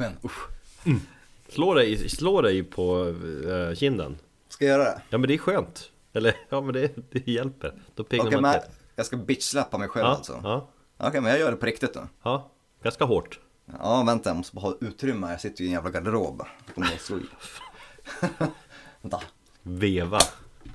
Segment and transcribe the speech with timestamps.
[0.00, 0.48] Igen, usch.
[1.48, 3.14] Slå dig, slå dig på
[3.48, 4.18] eh, kinden.
[4.48, 5.02] Ska jag göra det?
[5.10, 5.90] Ja men det är skönt.
[6.12, 7.74] Eller ja men det, det hjälper.
[7.94, 8.70] Då pignar Okej, man men till.
[8.96, 10.40] jag ska bitchsläppa mig själv Ja, alltså.
[10.44, 12.00] ja, Okej, men jag gör det på riktigt då.
[12.22, 12.50] ja.
[12.82, 13.40] Ganska hårt.
[13.78, 15.30] Ja, vänta, jag måste bara ha utrymme.
[15.30, 16.42] Jag sitter ju i en jävla garderob.
[19.02, 19.20] Vänta.
[19.62, 20.18] Veva.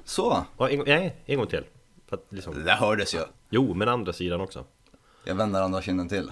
[0.03, 0.45] Så?
[0.57, 1.63] Ja, en, nej, en gång till.
[2.07, 3.19] För att liksom, Det hördes ju.
[3.49, 4.65] jo, men andra sidan också.
[5.23, 6.31] Jag vänder andra kinden till.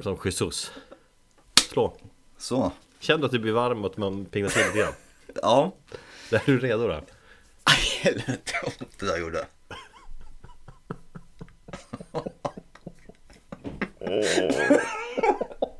[0.00, 0.72] Som Jesus.
[1.72, 1.96] Slå.
[2.38, 2.72] Så.
[3.00, 4.92] Känner du att det blir varm och att man pignar till lite grann?
[5.42, 5.72] Ja.
[6.30, 6.94] Är du redo då?
[7.64, 9.46] Aj, helvete vad ont det där gjorde.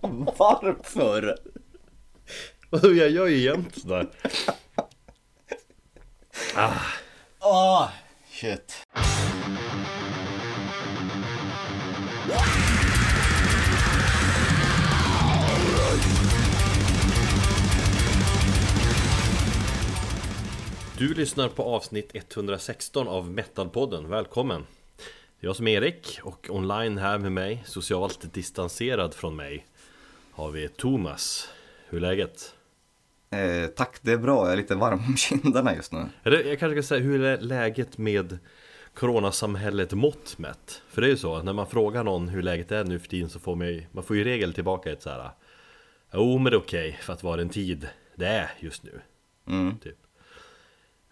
[0.37, 1.37] Varför?
[2.71, 4.09] Vadå, jag gör ju jämt sådär.
[6.55, 6.73] Ah,
[7.43, 7.89] Ah,
[8.31, 8.87] shit.
[21.01, 24.67] Du lyssnar på avsnitt 116 av Metalpodden, välkommen!
[25.41, 29.67] Det är jag som är Erik och online här med mig, socialt distanserad från mig,
[30.33, 31.49] har vi Thomas.
[31.89, 32.55] Hur är läget?
[33.31, 34.45] Eh, tack, det är bra.
[34.45, 36.07] Jag är lite varm om kinderna just nu.
[36.23, 38.39] Eller jag kanske ska säga, hur är läget med
[38.95, 40.83] coronasamhället mått mätt?
[40.89, 43.09] För det är ju så, att när man frågar någon hur läget är nu för
[43.09, 45.31] tiden så får man ju, man får ju i regel tillbaka ett så här
[46.15, 49.01] Jo men det är okej för att vara den tid det är just nu
[49.49, 49.79] Mm.
[49.79, 49.97] typ.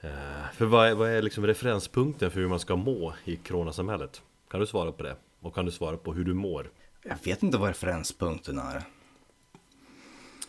[0.01, 0.11] Eh,
[0.55, 4.23] för vad är, vad är liksom referenspunkten för hur man ska må i coronasamhället?
[4.51, 5.17] Kan du svara på det?
[5.41, 6.71] Och kan du svara på hur du mår?
[7.03, 8.83] Jag vet inte vad referenspunkten är.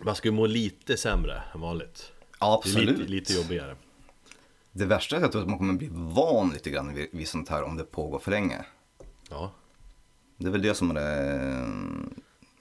[0.01, 2.97] Man ska ju må lite sämre än vanligt absolut.
[2.97, 3.75] lite, lite jobbigare
[4.71, 7.27] Det värsta är att jag tror att man kommer bli van lite grann vid, vid
[7.27, 8.65] sånt här om det pågår för länge.
[9.29, 9.51] Ja
[10.37, 11.67] Det är väl det som är det eh,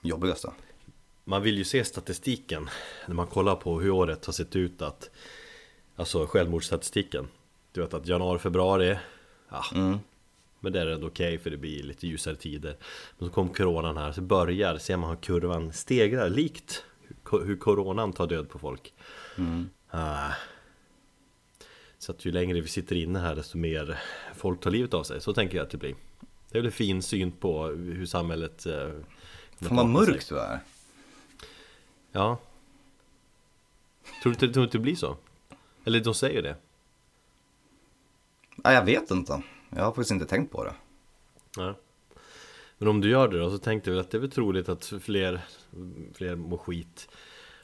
[0.02, 0.50] jobbigaste.
[1.24, 2.68] Man vill ju se statistiken
[3.06, 5.10] när man kollar på hur året har sett ut att
[5.98, 7.28] Alltså självmordsstatistiken
[7.72, 8.98] Du vet att januari, februari
[9.48, 9.98] Ja, Mm.
[10.60, 12.76] men det är ändå okej för det blir lite ljusare tider
[13.18, 16.84] Men så kom coronan här, så börjar, ser man hur kurvan stegrar likt
[17.30, 18.92] hur- coronan tar död på folk
[19.38, 19.70] Mm.
[19.90, 20.30] Ah.
[21.98, 23.98] Så att ju längre vi sitter inne här desto mer
[24.36, 25.94] folk tar livet av sig, så tänker jag att det blir
[26.50, 29.04] Det är väl en fin syn på hur samhället kommer
[29.68, 30.60] Fan vad mörkt du är.
[32.12, 32.38] Ja
[34.22, 35.16] tror du inte det blir så?
[35.88, 36.56] Eller de säger det
[38.56, 39.42] Nej, jag vet inte.
[39.70, 40.74] Jag har faktiskt inte tänkt på det.
[41.56, 41.74] Nej.
[42.78, 44.92] Men om du gör det då så tänkte jag att det är väl troligt att
[45.00, 45.40] fler,
[46.14, 47.08] fler mår skit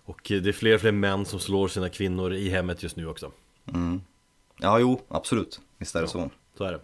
[0.05, 3.07] Och det är fler och fler män som slår sina kvinnor i hemmet just nu
[3.07, 3.33] också
[3.75, 4.01] Mm.
[4.59, 5.61] Ja, jo, absolut.
[5.79, 6.31] Visst är det så.
[6.59, 6.81] Så är det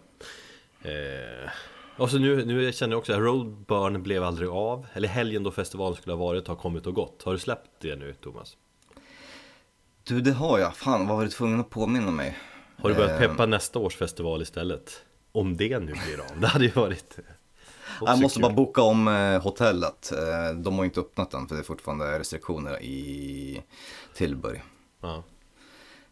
[1.43, 1.49] eh,
[1.97, 5.51] Och så nu, nu känner jag också att Roadburn blev aldrig av Eller helgen då
[5.51, 8.57] festivalen skulle ha varit har kommit och gått Har du släppt det nu Thomas?
[10.11, 10.75] Du, det har jag.
[10.75, 12.37] Fan, vad var du tvungen att påminna mig?
[12.77, 15.01] Har du börjat Eh, peppa nästa års festival istället?
[15.31, 17.19] Om det nu blir av, det hade ju varit
[18.01, 18.41] Jag måste kul.
[18.41, 20.11] bara boka om eh, hotellet.
[20.11, 23.61] Eh, de har inte öppnat än för det är fortfarande restriktioner i
[24.15, 24.63] Tillberg.
[25.01, 25.23] ja.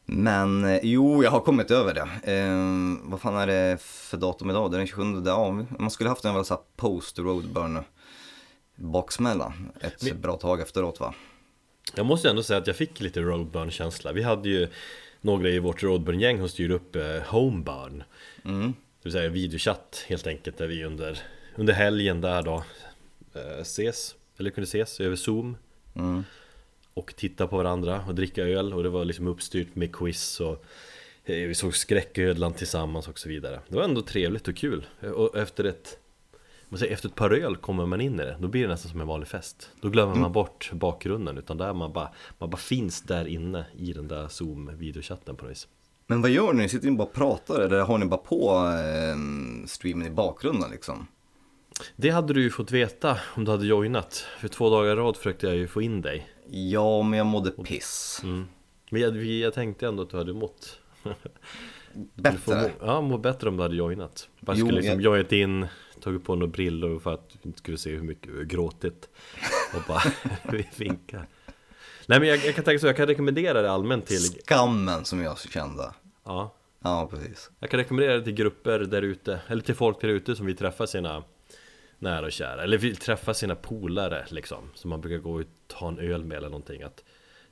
[0.06, 2.34] Men jo, jag har kommit över det.
[2.34, 4.72] Eh, vad fan är det för datum idag?
[4.72, 5.24] Det är den 27.
[5.26, 7.80] Ja, man skulle haft en väl så här post roadburn
[8.76, 11.14] baksmälla ett Men- bra tag efteråt va?
[11.96, 14.12] Jag måste ändå säga att jag fick lite roadburn-känsla.
[14.12, 14.68] Vi hade ju
[15.22, 18.04] några i vårt roadburn-gäng som styrde upp eh, homeburn.
[18.46, 18.68] Mm.
[18.72, 21.20] Det vill säga videochatt helt enkelt där vi under,
[21.56, 22.64] under helgen där då
[23.34, 25.58] eh, ses Eller kunde ses över zoom.
[25.96, 26.24] Mm.
[26.94, 28.74] Och titta på varandra och dricka öl.
[28.74, 30.66] Och det var liksom uppstyrt med quiz och
[31.26, 33.60] eh, Vi såg skräcködlan tillsammans och så vidare.
[33.68, 34.86] Det var ändå trevligt och kul.
[35.16, 35.99] Och efter ett
[36.70, 38.92] man säger, Efter ett par öl kommer man in i det Då blir det nästan
[38.92, 42.10] som en vanlig fest Då glömmer man bort bakgrunden Utan där man bara
[42.40, 45.68] Man bara finns där inne i den där zoom videochatten på något vis
[46.08, 46.70] Men vad gör ni?
[46.70, 51.08] Sitter ni bara och pratar eller har ni bara på eh, streamen i bakgrunden liksom?
[51.96, 55.18] Det hade du ju fått veta om du hade joinat För två dagar i rad
[55.18, 58.22] försökte jag ju få in dig Ja, men jag mådde piss.
[58.24, 58.46] mm.
[58.92, 60.80] Men jag, jag tänkte ändå att du hade mått
[62.16, 62.62] Bättre.
[62.62, 65.68] må, Ja, må bättre om du hade joinat Bara Jo, skulle liksom jag- joinat in
[66.02, 69.10] Tagit på några brillor för att vi inte skulle se hur mycket vi gråtit
[69.76, 70.02] Och bara
[70.78, 71.26] vinka
[72.06, 75.22] Nej men jag, jag kan tänka så, jag kan rekommendera det allmänt till Skammen som
[75.22, 75.94] jag kände.
[76.24, 77.52] Ja, Ja, precis.
[77.60, 80.58] jag kan rekommendera det till grupper där ute Eller till folk där ute som vill
[80.58, 81.24] träffa sina
[82.00, 84.70] nära och kära Eller vill träffa sina polare liksom.
[84.74, 86.84] Som man brukar gå och ta en öl med eller någonting.
[86.84, 87.04] Att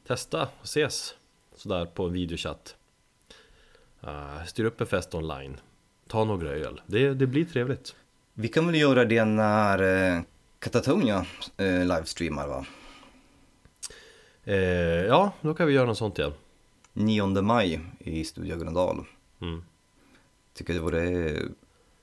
[0.07, 1.15] Testa och ses
[1.55, 2.75] Sådär på en videochatt.
[4.03, 5.57] Uh, Styr upp en fest online.
[6.07, 7.95] Ta några öl, det, det blir trevligt
[8.39, 10.21] Vi kan väl göra det när eh,
[10.59, 11.25] Katatonia
[11.57, 12.65] eh, livestreamar va?
[14.43, 14.55] Eh,
[15.05, 16.33] ja, då kan vi göra något sånt igen.
[16.93, 19.05] 9 maj i Studio Gröndal.
[19.41, 19.63] Mm.
[20.53, 21.09] Tycker det vore,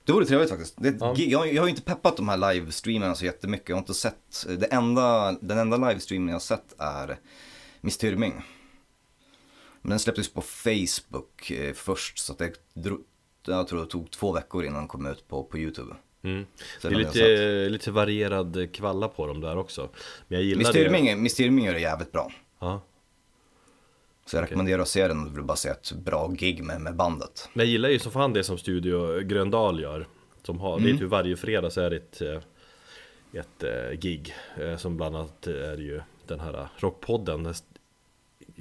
[0.04, 0.74] det vore trevligt faktiskt.
[0.78, 1.14] Det, Ja.
[1.16, 3.68] jag, jag har ju inte peppat de här livestreamerna så jättemycket.
[3.68, 7.18] Jag har inte sett, det enda, den enda livestreamen jag har sett är
[7.80, 8.42] Miss Tyrming.
[9.82, 12.52] Men den släpptes på Facebook eh, först så att det
[13.46, 15.94] jag tror det tog två veckor innan den kom ut på, på YouTube.
[16.24, 16.46] Mm.
[16.82, 19.88] Det är lite, lite varierad kvalla på dem där också.
[20.28, 21.42] Men jag gillar Miss det.
[21.44, 22.32] Tyrming gör det jävligt bra.
[22.58, 22.80] Ja.
[24.26, 24.50] Så jag Okej.
[24.50, 27.48] rekommenderar att se den om du vill bara se ett bra gig med, med bandet.
[27.52, 30.06] Men jag gillar ju så fan det som Studio Gröndal gör.
[30.42, 30.84] Som har, Mm.
[30.84, 32.40] det är ju varje fredag så är det ett, eh,
[33.40, 34.34] ett eh, gig.
[34.60, 37.54] eh, Som bland annat är ju den här Rockpodden.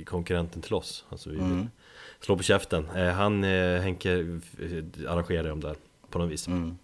[0.06, 1.06] Konkurrenten till oss.
[1.10, 1.70] Alltså vi Mm.
[2.20, 2.86] slår på käften.
[3.16, 4.12] Han, Henke,
[5.08, 5.76] arrangerar dem där
[6.10, 6.48] på något vis.
[6.48, 6.78] Mm.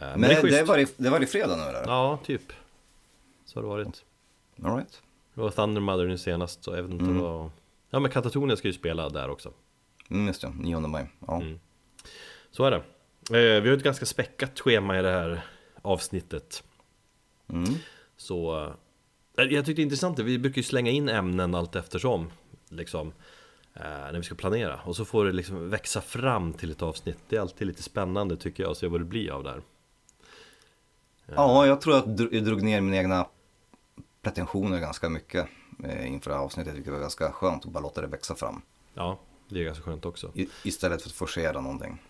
[0.00, 1.82] Eh, Men, det, det, är varje, det är varje fredag nu eller?
[1.86, 2.52] Ja, typ.
[3.44, 4.04] Så har det varit.
[4.62, 5.02] All right.
[5.34, 7.18] Det var Thunder Mother nu senast, så jag vet inte Mm.
[7.22, 7.50] vad...
[7.90, 9.52] Ja men Katatonia ska ju spela där också.
[10.10, 11.06] Mm, just det, 9 maj.
[11.26, 11.40] Ja.
[11.40, 11.60] Mm.
[12.50, 12.76] Så är det.
[13.56, 15.40] Eh, vi har ett ganska späckat schema i det här
[15.82, 16.62] avsnittet.
[17.48, 17.74] Mm.
[18.16, 18.64] Så
[19.36, 22.30] eh, jag tyckte det är intressant, vi brukar ju slänga in ämnen allt eftersom
[22.68, 23.12] liksom
[23.74, 27.18] eh, när vi ska planera och så får det liksom växa fram till ett avsnitt.
[27.28, 29.62] Det är alltid lite spännande tycker jag, att se vad det blir av det här.
[31.36, 33.26] Ja, jag tror att jag drog ner mina egna
[34.22, 35.48] pretensioner ganska mycket
[35.84, 38.62] eh, inför det här avsnittet, vilket var ganska skönt att bara låta det växa fram.
[38.94, 39.18] Ja,
[39.48, 40.32] det är ganska skönt också.
[40.34, 42.02] I, istället för att forcera någonting.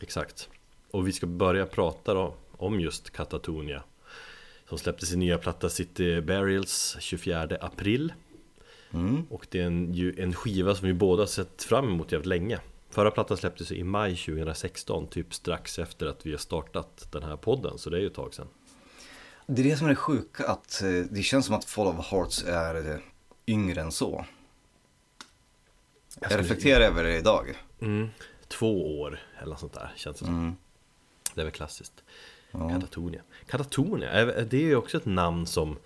[0.00, 0.48] Exakt.
[0.90, 3.82] Och vi ska börja prata då om just Katatonia.
[4.68, 8.12] Som släppte sin nya platta City Burials 24 april.
[8.92, 9.26] Mm.
[9.30, 12.60] Och det är en, en skiva som vi båda sett fram emot jävligt länge.
[12.90, 17.36] Förra plattan släpptes i maj 2016, typ strax efter att vi har startat den här
[17.36, 18.46] podden, så det är ju ett tag sedan.
[19.50, 22.06] Det är det som är det sjuka, att eh, det känns som att Fall of
[22.10, 22.98] Hearts är eh,
[23.46, 24.24] yngre än så.
[26.20, 27.54] Jag skulle- reflekterar över det idag.
[27.80, 28.08] Mm,
[28.48, 30.34] två år eller något sånt där, känns det som.
[30.34, 30.56] Mm.
[31.34, 31.92] Det är väl klassiskt.
[32.50, 32.68] Ja.
[32.70, 33.22] Katatonia.
[33.46, 35.76] Katatonia, det är ju också ett namn som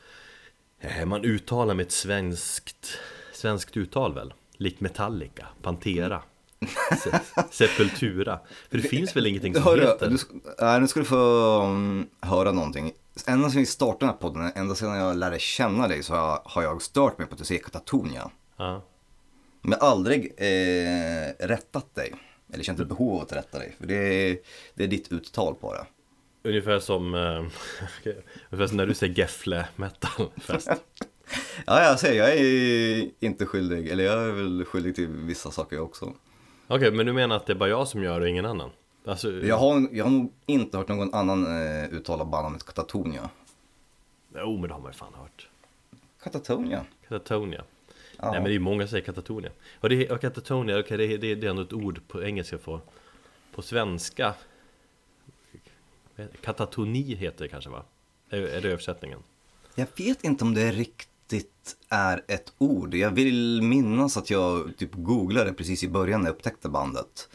[0.80, 2.98] eh, man uttalar med ett svenskt,
[3.32, 4.34] svenskt uttal väl?
[4.56, 6.22] Likt Metallica, Pantera,
[7.50, 8.40] Sepultura.
[8.70, 10.10] För det finns väl ingenting som Hörru, heter?
[10.10, 10.18] du,
[10.60, 12.92] nej, nu ska du få um, höra någonting.
[13.26, 16.20] Ända sedan vi startade den här podden, ända sedan jag lärde känna dig så har
[16.20, 18.30] jag, har jag stört mig på att du säger Katatonia.
[18.56, 18.82] Ja.
[19.62, 22.14] Men aldrig eh, rättat dig.
[22.52, 23.74] Eller känt ett behov av att rätta dig.
[23.78, 24.38] För det är,
[24.74, 25.86] det är ditt uttal på det.
[26.48, 27.20] Ungefär som, eh,
[28.50, 30.70] ungefär som när du säger Gefle Metal Fest.
[31.66, 33.88] Ja, jag säger, jag är inte skyldig.
[33.88, 36.12] Eller jag är väl skyldig till vissa saker jag också.
[36.74, 38.70] Okej, men du menar att det är bara jag som gör det och ingen annan?
[39.04, 43.30] Alltså, Jag har, jag har nog inte hört någon annan eh, uttala bandnamnet Katatonia.
[44.34, 45.48] Jo, men det har man ju fan hört.
[46.22, 46.84] Katatonia?
[47.08, 47.64] Katatonia.
[48.16, 48.30] Ja.
[48.30, 49.50] Nej men det är många som säger katatonia.
[49.80, 52.80] Och, det, och katatonia, okej det, det, det är ändå ett ord på engelska för
[53.54, 54.34] På svenska
[56.40, 57.82] Katatoni heter det kanske va?
[58.30, 59.18] Är, är det översättningen?
[59.74, 61.11] Jag vet inte om det riktigt
[61.88, 62.94] är ett ord.
[62.94, 67.28] Jag vill minnas att jag typ googlade precis i början när jag upptäckte bandet.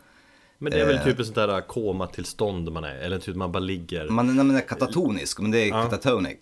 [0.58, 1.04] Men det är väl Eh.
[1.04, 4.48] typ ett sånt där komatillstånd man är, eller typ man bara ligger Man, nej, men
[4.48, 5.84] det är katatonisk, men det är Ja.
[5.84, 6.38] katatonic.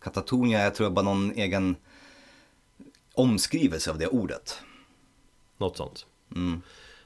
[0.00, 1.76] Katatonia är tror jag bara någon egen
[3.14, 4.58] omskrivelse av det ordet.
[5.58, 6.62] Något sånt Mm.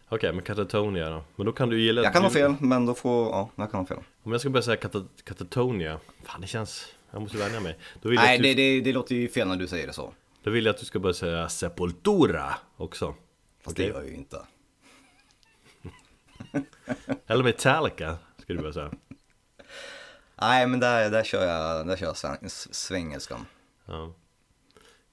[0.08, 1.24] Okej, men katatonia då?
[1.36, 3.80] Men då kan du gilla Jag kan ha fel, men då får, ja, jag kan
[3.80, 3.98] ha fel.
[4.22, 8.38] Om jag ska börja säga kata, katatonia Fan det känns, jag måste vänja mig Nej,
[8.38, 10.14] du, det, det, det låter ju fel när du säger det så.
[10.42, 13.14] då vill jag att du ska börja säga sepultura också
[13.60, 13.86] Fast Okej.
[13.86, 14.46] det gör jag ju inte.
[17.26, 18.90] Eller Metallica, ska du börja säga
[20.40, 23.46] Nej, men där, där kör jag, där kör jag sven- s- svengelskan.
[23.86, 24.12] Ja.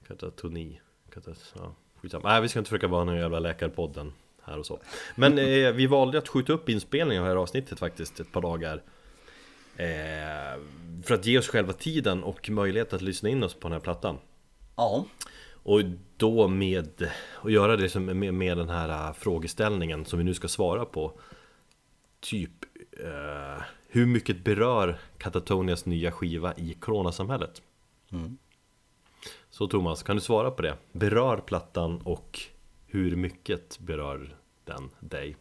[0.08, 0.80] Katatoni.
[1.14, 1.74] Katat, ja.
[2.02, 2.28] Skitsamma.
[2.28, 4.12] Nej, vi ska inte försöka vara någon jävla läkarpodden
[4.42, 4.80] här och så.
[5.14, 8.40] Men eh, vi valde att skjuta upp inspelningen av det här avsnittet faktiskt ett par
[8.42, 8.82] dagar.
[9.76, 10.60] Eh,
[11.02, 13.80] för att ge oss själva tiden och möjlighet att lyssna in oss på den här
[13.80, 14.18] plattan.
[14.76, 15.04] Ja.
[15.52, 15.80] Och
[16.16, 20.48] då med, och göra det med, med den här äh, frågeställningen som vi nu ska
[20.48, 21.20] svara på.
[22.20, 22.50] Typ,
[23.04, 27.62] eh, hur mycket berör Katatonias nya skiva i coronasamhället?
[28.12, 28.38] Mm.
[29.50, 30.76] Så Thomas, kan du svara på det?
[30.92, 32.40] Berör plattan och
[32.86, 35.36] hur mycket berör den dig?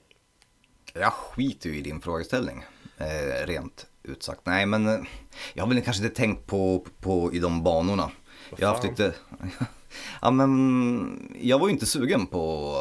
[0.94, 2.64] Jag skiter ju i din frågeställning,
[2.98, 4.42] eh, rent utsagt.
[4.44, 5.00] Nej, men eh,
[5.54, 8.12] jag har väl kanske inte tänkt på, på i de banorna.
[8.58, 9.14] Jag har haft lite...
[10.22, 12.76] ja, men jag var ju inte sugen på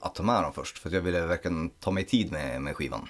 [0.00, 3.08] att ta med dem först, för jag ville verkligen ta mig tid med, med skivan.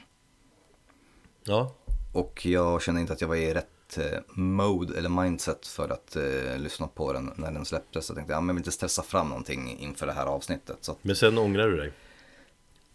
[1.45, 1.75] Ja,
[2.12, 6.16] Och jag kände inte att jag var i rätt eh, mode eller mindset för att
[6.16, 8.09] eh, lyssna på den när den släpptes.
[8.09, 10.88] Jag tänkte, ja men jag vill inte stressa fram någonting inför det här avsnittet.
[10.88, 11.92] Att, Men sen ångrar du dig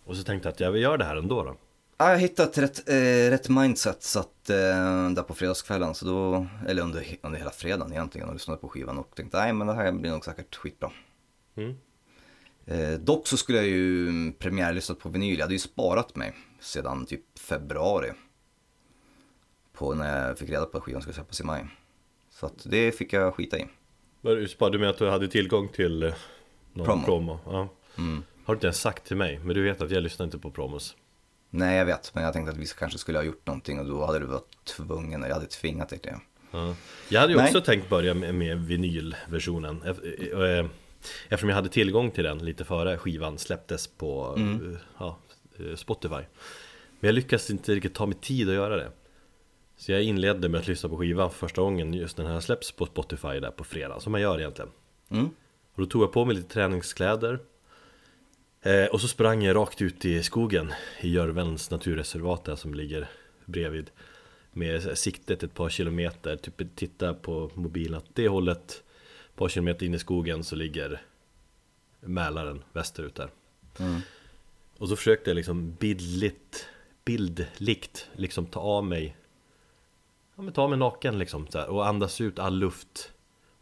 [0.06, 1.56] Och så tänkte jag att jag vill göra det här ändå då
[1.98, 6.06] ja, jag hittade ett rätt, eh, rätt mindset så att, eh, där på fredagskvällen, så
[6.06, 9.68] då, eller under, under hela fredagen egentligen och lyssnade på skivan och tänkte, nej men
[9.68, 10.92] det här blir nog säkert skitbra.
[11.56, 11.76] mm.
[12.70, 15.38] Eh, dock så skulle jag ju premiärlyssnat på vinyl.
[15.38, 18.12] Jag hade ju sparat mig sedan typ februari.
[19.74, 21.66] På när jag fick reda på att skivan skulle släppas i maj.
[22.30, 23.68] Så att det fick jag skita i.
[24.22, 26.14] Var du menar att du hade tillgång till eh,
[26.74, 27.06] någon Promo.
[27.06, 27.40] promo?
[27.46, 27.70] Ja.
[27.98, 28.24] Mm.
[28.46, 30.52] Har du inte ens sagt till mig, men du vet att jag lyssnar inte på
[30.52, 30.96] promos
[31.50, 34.06] Nej jag vet, men jag tänkte att vi kanske skulle ha gjort någonting och då
[34.06, 36.20] hade du varit tvungen, eller jag hade tvingat dig till det.
[36.52, 36.76] ja.
[37.10, 37.46] Jag hade ju Nej.
[37.48, 40.66] också tänkt börja med, med vinylversionen Ef- eh,
[41.30, 44.74] Eftersom jag hade tillgång till den lite före skivan släpptes på Mm.
[44.74, 45.18] eh, ja,
[45.60, 46.16] eh, Spotify
[47.00, 48.92] Men jag lyckades inte riktigt ta mig tid att göra det
[49.78, 52.40] Så jag inledde med att lyssna på skivan för första gången just när den här
[52.42, 54.72] släpps på Spotify där på fredag Som man gör egentligen
[55.10, 55.26] Mm.
[55.74, 57.40] Och då tog jag på mig lite träningskläder eh,
[58.92, 63.10] Och så sprang jag rakt ut i skogen I Görvens naturreservat där som ligger
[63.46, 63.90] bredvid.
[64.52, 66.38] Med siktet ett par kilometer.
[66.38, 68.84] Typ titta på mobilen att det hållet
[69.30, 71.02] Ett par kilometer in i skogen så ligger
[72.00, 73.30] Mälaren västerut där.
[73.80, 74.02] Mm.
[74.78, 76.68] Och så försökte jag liksom bildligt
[77.06, 79.18] Bildligt liksom ta av mig
[80.36, 83.12] Ja men ta av mig naken liksom så här, och andas ut all luft.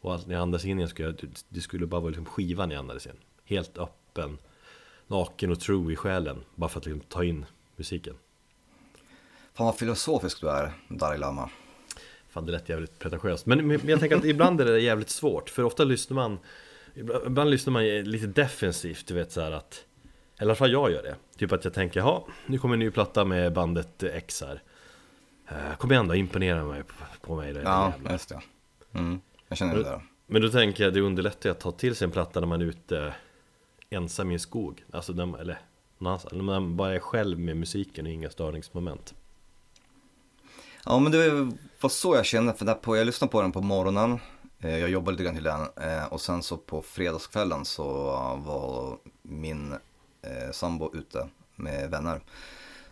[0.02, 2.72] Och allt, när jag andas in igen skulle jag, det skulle bara vara liksom skivan
[2.72, 3.18] jag andades in.
[3.46, 4.38] Helt öppen
[5.08, 7.46] Naken och true i själen Bara för att liksom ta in
[7.76, 8.16] musiken
[9.54, 11.50] Fan vad filosofisk du är, Dalai Lama.
[12.30, 15.50] Fan det lät jävligt pretentiöst men, men jag tänker att ibland är det jävligt svårt
[15.50, 16.40] För ofta lyssnar man
[16.94, 19.86] Ibland, ibland lyssnar man lite defensivt, du vet så att
[20.38, 22.80] Eller i alla fall jag gör det Typ att jag tänker, ja nu kommer en
[22.80, 24.62] ny platta med bandet X här
[25.48, 28.12] Eh, Kom igen då, imponera mig på, på mig då, Ja, jävlar.
[28.12, 28.42] just det.
[28.94, 29.22] Mm.
[29.48, 30.02] Jag känner det där.
[30.28, 32.62] Men då tänker jag, det underlättar ju att ta till sig en platta när man
[32.62, 33.14] är ute
[33.96, 35.60] ensam i en skog Alltså när eller
[36.32, 39.14] när man bara är själv med musiken och inga störningsmoment
[40.86, 41.30] Ja men det
[41.82, 44.20] var så jag kände, för där på, jag lyssnade på den på morgonen.
[44.60, 47.84] Eh, Jag jobbade lite grann till den eh, och sen så på fredagskvällen så
[48.46, 49.74] var min
[50.22, 52.22] eh, sambo ute med vänner.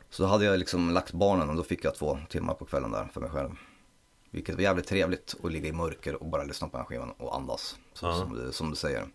[0.10, 2.91] Så då hade jag liksom lagt barnen och då fick jag två timmar på kvällen
[2.91, 3.50] där för mig själv.
[4.29, 7.12] Vilket var jävligt trevligt att ligga i mörker och bara lyssna på den här skivan
[7.12, 7.75] och andas.
[7.93, 8.13] Så, Ja.
[8.19, 9.05] som, du, som du säger.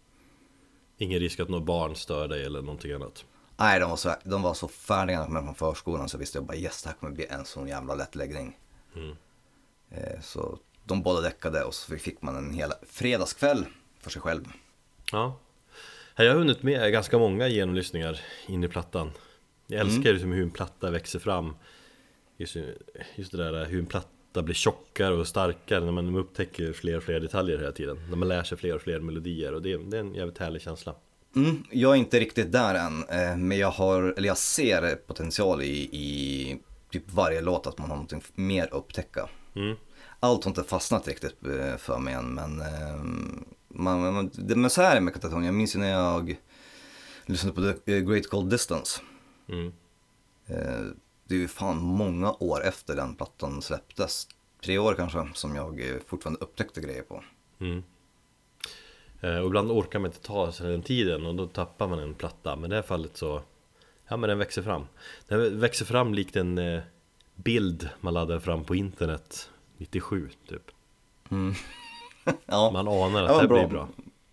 [0.99, 3.25] Ingen risk att något barn stör dig eller någonting annat
[3.57, 6.57] Nej, de var så, de var så färdiga med från förskolan så visste jag bara
[6.57, 8.59] yes, det här kommer bli en sån jävla lättläggning.
[8.97, 9.17] Mm.
[9.90, 13.67] Eh, så de båda däckade och så fick man en hel fredagskväll
[14.00, 14.45] för sig själv.
[15.12, 15.38] Ja
[16.17, 19.11] Jag har hunnit med ganska många genomlyssningar in i plattan
[19.67, 20.12] Jag älskar Mm.
[20.14, 21.57] liksom hur en platta växer fram
[22.37, 22.57] just,
[23.14, 27.03] just det där hur en platta blir tjockare och starkare när man upptäcker fler och
[27.03, 29.97] fler detaljer hela tiden När man lär sig fler och fler melodier och det, det
[29.97, 30.95] är en jävligt härlig känsla
[31.37, 35.63] Mm, jag är inte riktigt där än, eh, men jag har, eller jag ser potential
[35.63, 36.59] i, i
[36.91, 39.29] typ varje låt att man har någonting mer att upptäcka.
[39.55, 39.77] mm.
[40.21, 43.03] Allt har inte fastnat riktigt eh, för mig än, men, eh,
[43.69, 45.47] man, man, det, men så här är det med Katatonia.
[45.47, 46.37] Jag minns ju när jag
[47.27, 49.01] lyssnade på The Great Cold Distance.
[49.49, 49.73] Mm.
[51.29, 54.29] Det är ju fan många år efter den plattan släpptes,
[54.65, 57.25] tre år kanske, som jag fortfarande upptäckte grejer på.
[57.61, 57.83] Mm.
[59.21, 62.15] Eh, Och ibland orkar man inte ta sig den tiden och då tappar man en
[62.15, 63.43] platta Men i det här fallet så
[64.09, 64.87] Ja men den växer fram
[65.29, 66.81] Den växer fram likt en eh,
[67.35, 70.63] bild man laddar fram på internet 97 typ
[71.31, 71.55] Mm.
[72.47, 73.59] ja, Man anar att det här bra.
[73.59, 73.89] blir bra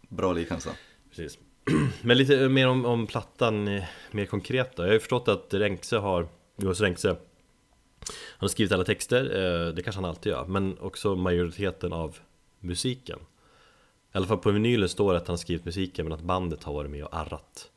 [0.10, 0.70] bra liknelse.
[1.10, 1.38] Precis
[2.02, 5.54] Men lite mer om, om plattan eh, mer konkret då Jag har ju förstått att
[5.54, 7.17] Renkse har Jonas Renkse Han
[8.39, 12.17] har skrivit alla texter, eh, det kanske han alltid gör Men också majoriteten av
[12.59, 13.19] musiken.
[14.13, 16.74] I alla fall på vinylen står det att han skrivit musiken men att bandet har
[16.74, 17.71] varit med och arrat.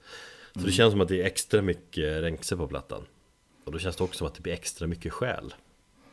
[0.55, 3.07] Så det känns som att det är extra mycket Renkse på plattan.
[3.65, 5.55] Och då känns det också som att det blir extra mycket själ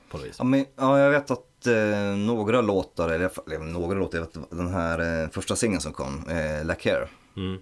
[0.09, 4.25] På Ja, men, ja, jag vet att eh, några låtar, eller, eller några låtar, jag
[4.25, 7.57] vet, den här eh, första singeln som kom, eh, La Care, mm.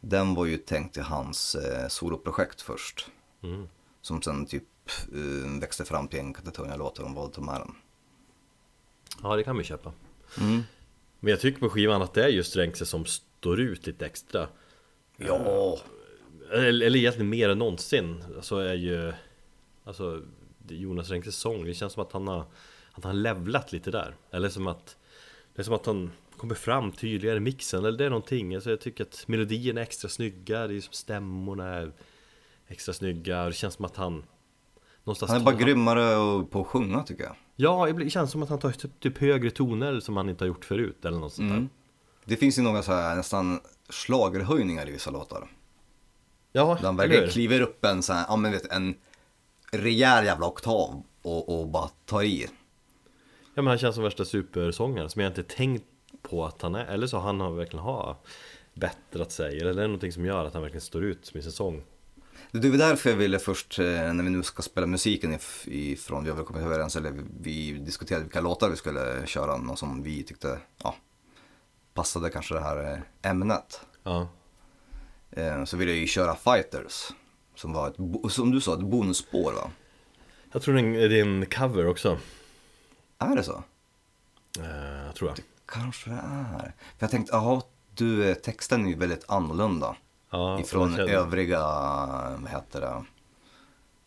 [0.00, 3.08] den var ju tänkt till hans eh, soloprojekt först.
[3.42, 3.68] Mm.
[4.02, 4.64] Som sen typ
[5.12, 7.74] eh, växte fram till en Katatonia-låt och de valde att ta med den.
[9.22, 9.92] Ja det kan vi köpa.
[10.40, 10.62] Mm.
[11.20, 14.48] Men jag tycker på skivan att det är just Renkse som står ut lite extra.
[15.16, 15.78] Ja,
[16.52, 18.24] Eller, eller egentligen mer än någonsin.
[18.40, 19.12] Så är ju
[19.84, 20.22] Alltså
[20.68, 21.64] Jonas Renkses sång.
[21.64, 22.44] Det känns som att han har
[22.92, 24.16] Att han levlat lite där.
[24.30, 24.96] Eller som att
[25.54, 27.84] Det är som att han kommer fram tydligare i mixen.
[27.84, 28.54] Eller det är någonting.
[28.54, 30.66] Alltså jag tycker att melodierna är extra snygga.
[30.66, 31.92] Det är som stämmorna är
[32.70, 34.24] Extra snygga och det känns som att han
[35.04, 37.36] Någonstans Han är bara tar- grymmare på att sjunga tycker jag.
[37.56, 40.48] Ja, det känns som att han tar typ, typ högre toner som han inte har
[40.48, 41.56] gjort förut eller något sånt där.
[41.56, 41.68] Mm.
[42.24, 45.48] Det finns ju några så här nästan schlagerhöjningar i vissa låtar.
[46.52, 48.94] Ja, Där han verkligen kliver upp en så här, ja men vet en
[49.72, 52.46] rejäl jävla oktav och, och bara tar i.
[53.54, 55.84] Ja men han känns som värsta supersångaren som jag inte tänkt
[56.22, 58.20] på att han är Eller så han har verkligen ha
[58.74, 61.52] bättrat sig Eller det är någonting som gör att han verkligen står ut med sin
[61.52, 61.82] sång
[62.52, 66.24] Det väl därför jag ville först, eh, när vi nu ska spela musiken if- ifrån,
[66.24, 70.02] vi har väl kommit överens, eller vi diskuterade vilka låtar vi skulle köra, någon som
[70.02, 70.94] vi tyckte, ja,
[71.94, 72.92] passade kanske det här
[73.22, 73.80] eh, ämnet.
[74.02, 74.28] Ja,
[75.32, 77.08] Eh, Så ville jag ju köra Fighters,
[77.54, 79.70] som var ett, som du sa, ett bonusspår va?
[80.52, 82.18] jag tror det är en- det cover också
[83.18, 83.62] Är det så?
[84.58, 86.58] eh, Tror jag Kanske det är.
[86.98, 87.62] För jag tänkte, jaha,
[87.94, 89.96] du, texten är ju väldigt annorlunda.
[90.30, 91.60] Ja, ifrån övriga,
[92.38, 93.04] vad heter det,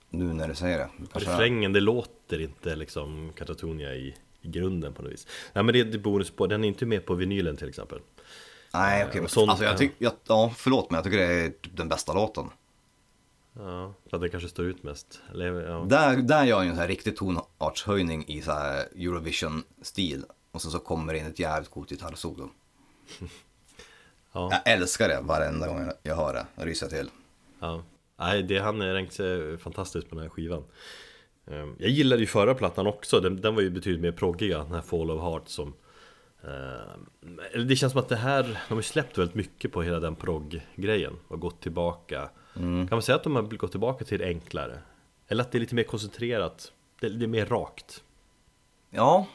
[0.10, 0.90] nu när du säger det.
[1.12, 5.74] Kanske Refrängen, det låter inte liksom Katatonia i, i grunden på något vis Nej men
[5.74, 8.00] det ett bonusspår, den är inte med på vinylen till exempel
[8.74, 9.20] Nej, okej.
[9.20, 11.90] och men sånt alltså jag tycker, ja, förlåt men jag tycker det är typ den
[11.90, 12.50] bästa låten.
[13.54, 15.86] Ja, för att det kanske står ut mest Eller, ja.
[15.90, 20.26] Där, där gör jag en så här riktig tonartshöjning i så Eurovision-stil.
[20.52, 22.50] Och sen så kommer det in ett jävligt coolt gitarrsolo.
[24.34, 24.50] Ja.
[24.52, 26.46] Jag älskar det varenda gång jag hör det.
[26.56, 27.10] Jag ryser till.
[27.60, 27.84] Ja,
[28.20, 30.64] nej det han ränkt sig fantastiskt på den här skivan
[31.48, 34.74] Ehm, Jag gillade ju förra plattan också, den, den var ju betydligt mer proggiga, den
[34.74, 35.74] här Fall of Heart som
[37.52, 40.16] eller Det känns som att det här, de har släppt väldigt mycket på hela den
[40.16, 44.80] progg-grejen och gått tillbaka Kan man säga att de har gått tillbaka till det enklare?
[45.28, 48.04] Eller att det är lite mer koncentrerat, det, det är mer rakt
[48.90, 49.28] Ja,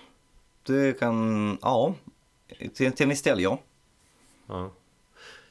[0.63, 1.95] det kan, ja,
[2.59, 3.59] till, till en viss del ja.
[4.47, 4.71] Ja.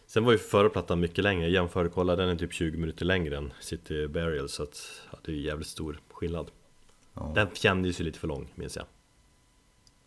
[0.07, 3.05] Sen var ju förra plattan mycket längre, jag jämförde, kolla den är typ 20 minuter
[3.05, 6.51] längre än City Burial så att ja, det är ju jävligt stor skillnad
[7.19, 7.31] Ja.
[7.35, 8.85] Den kändes ju lite för lång minns jag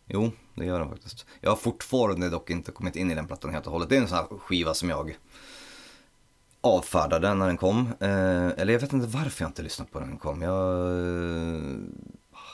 [0.07, 1.25] Jo, det gör den faktiskt.
[1.41, 3.89] Jag har fortfarande dock inte kommit in i den plattan helt och hållet.
[3.89, 5.17] Det är en sån här skiva som jag
[6.61, 7.87] avfärdade när den kom.
[7.99, 10.41] Eh, eller jag vet inte varför jag inte lyssnade på den när den kom.
[10.41, 10.89] Jag
[11.55, 11.61] eh,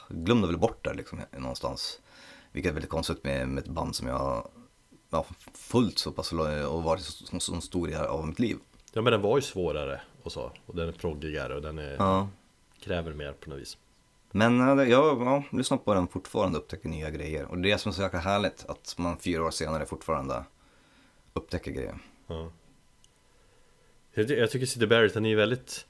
[0.09, 1.99] glömde väl bort det liksom någonstans.
[2.51, 4.49] Vilket är väldigt konstigt med, med ett band som jag
[5.09, 8.57] ja, följt så pass och varit så, så, stor del av mitt liv.
[8.93, 11.95] Ja men den var ju svårare och så Och den är proggigare och den är,
[11.99, 12.29] Ja.
[12.79, 13.77] kräver mer på något vis
[14.31, 17.45] Men eh, jag ja, lyssnar på den fortfarande och upptäcker nya grejer.
[17.45, 20.43] Och det är som är så jäkla härligt att man fyra år senare fortfarande
[21.33, 21.99] upptäcker grejer.
[22.27, 22.51] ja.
[24.13, 25.85] jag, ty- jag tycker City Barrett den är väldigt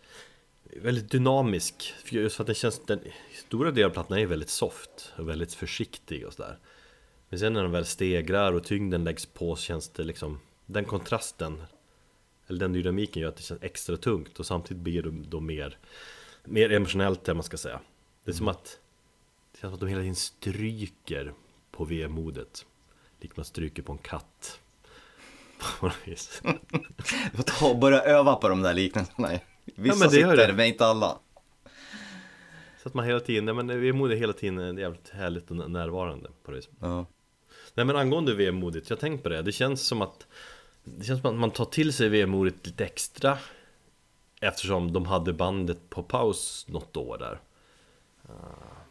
[0.81, 2.99] Väldigt dynamisk Just för att den känns, den
[3.47, 6.57] stora delen av plattan är väldigt soft och väldigt försiktig och sådär
[7.29, 10.85] Men sen när den väl stegrar och tyngden läggs på så känns det liksom Den
[10.85, 11.63] kontrasten
[12.47, 15.77] Eller den dynamiken gör att det känns extra tungt och samtidigt blir det då mer
[16.43, 17.79] Mer emotionellt det man ska säga
[18.23, 18.79] Det är som att
[19.51, 21.33] Det känns som att de hela tiden stryker
[21.71, 22.65] på vemodet
[23.19, 24.59] Likt man stryker på en katt
[25.79, 26.41] På något vis
[27.31, 29.39] Du får ta och börja öva på de där liknelserna.
[29.75, 30.53] Vissa gör sitter, det.
[30.53, 31.17] men inte alla.
[32.83, 36.29] Så att man hela tiden, nej men vemod är hela tiden jävligt härligt och närvarande
[36.43, 36.73] på det viset.
[36.79, 37.05] Ja.
[37.77, 40.27] Nej men angående vemodigt, jag tänkt på det, det känns som att
[40.83, 43.37] Det känns som att man tar till sig vemodet lite extra
[44.41, 47.39] Eftersom de hade bandet på paus något år där
[48.29, 48.33] Ah,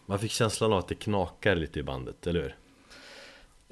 [0.07, 2.57] Man fick känslan av att det knakar lite i bandet, eller hur?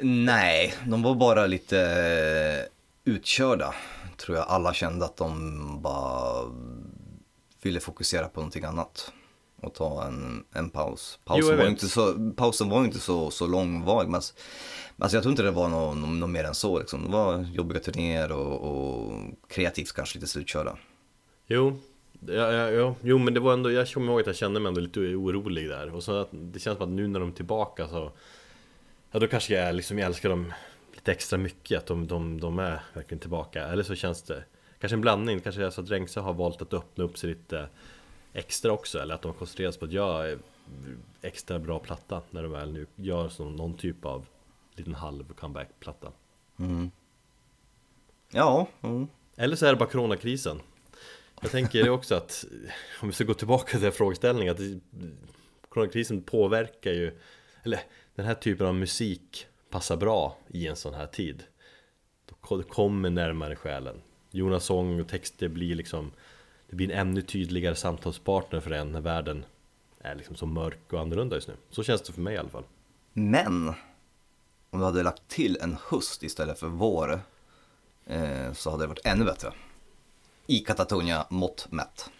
[0.06, 3.74] Nej, de var bara lite eh, utkörda.
[4.16, 6.44] Tror jag alla kände att de bara
[7.62, 9.12] ville fokusera på någonting annat.
[9.62, 11.18] Och ta en, en paus.
[11.18, 11.66] Jo, Pausen var vet.
[11.66, 14.08] ju inte så, pausen var inte så, så långvarig.
[14.08, 14.20] Men
[14.98, 16.78] alltså, jag tror inte det var något något mer än så.
[16.78, 17.04] Liksom.
[17.04, 20.76] Det var jobbiga turnéer och, och kreativt kanske lite slutkörda.
[21.46, 21.80] Jo,
[22.26, 24.68] ja, ja, ja, jo men det var ändå, jag kommer ihåg att jag kände mig
[24.68, 27.32] ändå lite orolig där Och så att det känns som att nu när de är
[27.32, 28.12] tillbaka så
[29.10, 30.52] Ja då kanske jag liksom, jag älskar dem
[30.94, 34.44] lite extra mycket Att de, de, de är verkligen tillbaka Eller så känns det
[34.80, 37.30] Kanske en blandning, kanske det är så att Rengse har valt att öppna upp sig
[37.30, 37.68] lite
[38.32, 40.38] extra också Eller att de koncentrerar sig på att göra
[41.22, 44.26] extra bra platta När de väl nu gör som någon typ av
[44.76, 46.12] liten halv comeback-platta.
[46.58, 46.90] Mm.
[48.30, 49.06] Ja, mm.
[49.36, 50.60] Eller så är det bara coronakrisen.
[51.40, 52.44] Jag tänker också att
[53.02, 54.60] Om vi ska gå tillbaka till den frågeställningen att
[55.68, 57.18] Coronakrisen påverkar ju
[57.62, 57.80] Eller
[58.14, 61.44] den här typen av musik Passar bra i en sån här tid.
[62.26, 63.96] Då kommer närmare själen.
[64.30, 66.12] Jonas sång och texter blir liksom
[66.70, 69.44] Det blir en ännu tydligare samtalspartner för en när världen
[69.98, 71.54] Är liksom så mörk och annorlunda just nu.
[71.70, 72.64] Så känns det för mig i alla fall.
[73.12, 73.74] Men
[74.74, 77.20] om du hade lagt till en höst istället för vår
[78.06, 79.52] eh, så hade det varit ännu bättre.
[80.46, 82.10] I Katatonia mått mätt.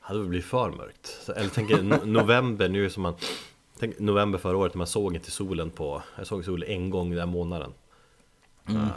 [0.00, 1.18] hade det blivit för mörkt.
[1.22, 3.14] Så, eller tänk no- november nu som man
[3.78, 7.10] Tänk november förra året när man såg inte solen på Jag såg solen en gång
[7.14, 7.74] den månaden
[8.68, 8.88] mm.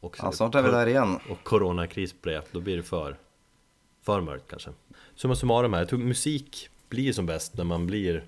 [0.00, 3.16] och, ja, snart är vi där igen Och coronakris det, då blir det för
[4.02, 4.70] För mörkt kanske
[5.14, 8.24] Summa summarum här, jag tror musik blir som bäst när man blir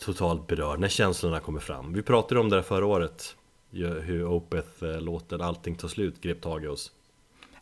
[0.00, 1.92] Totalt berörd, när känslorna kommer fram.
[1.92, 3.36] Vi pratade om det där förra året
[3.70, 6.92] Hur Opeth-låten Allting tar slut grep tag i oss.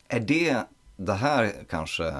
[0.09, 2.13] Är det det här kanske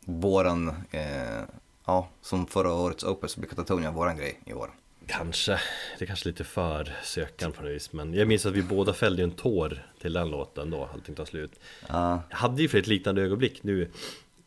[0.00, 1.42] våran, eh,
[1.86, 4.70] ja som förra årets Opus så blir Katatonia våran grej i år.
[5.06, 5.52] Kanske,
[5.98, 8.92] det är kanske lite för sökan på något vis Men jag minns att vi båda
[8.92, 11.52] fällde en tår till den låten då, allting tar slut.
[11.90, 12.18] Uh.
[12.30, 13.90] Jag hade ju för ett liknande ögonblick nu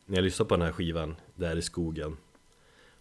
[0.05, 2.17] När jag lyssnade på den här skivan, där i skogen.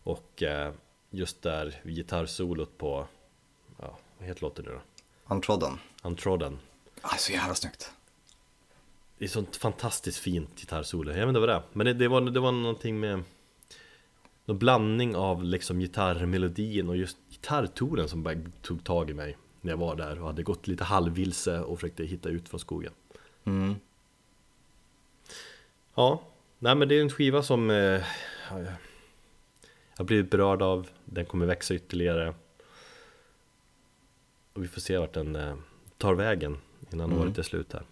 [0.03, 0.73] Och eh,
[1.17, 3.07] just där gitarrsolot på,
[3.79, 4.81] ja vad heter låten nu då?
[5.35, 5.79] Untrodden.
[6.03, 6.59] Untrodden.
[7.01, 7.93] Ah, så jävla snyggt.
[9.19, 11.63] Det är sånt fantastiskt fint gitarrsolo, jag vet inte vad det är.
[11.73, 13.23] Men det, det, var, det var någonting med
[14.45, 19.73] Någon blandning av liksom gitarrmelodin och just gitarrtonen som bara tog tag i mig När
[19.73, 22.93] jag var där och hade gått lite halvvilse och försökte hitta ut från skogen.
[23.45, 23.75] Mm.
[25.95, 26.23] Ja,
[26.59, 28.03] nej men det är en skiva som eh,
[29.97, 32.35] har blivit berörd av Den kommer växa ytterligare
[34.53, 35.57] Och vi får se vart den eh,
[35.99, 36.59] tar vägen
[36.91, 37.23] innan mm.
[37.23, 37.83] året är slut här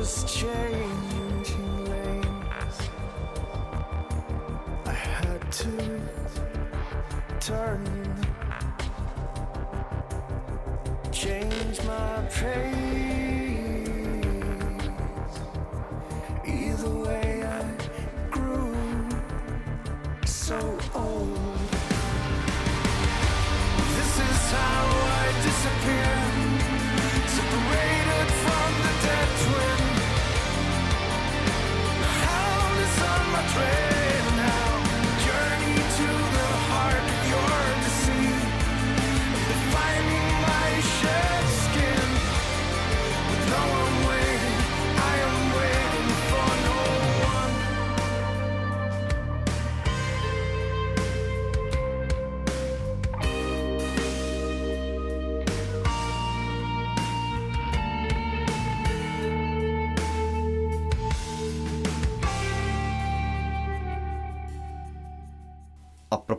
[0.00, 0.89] was changed.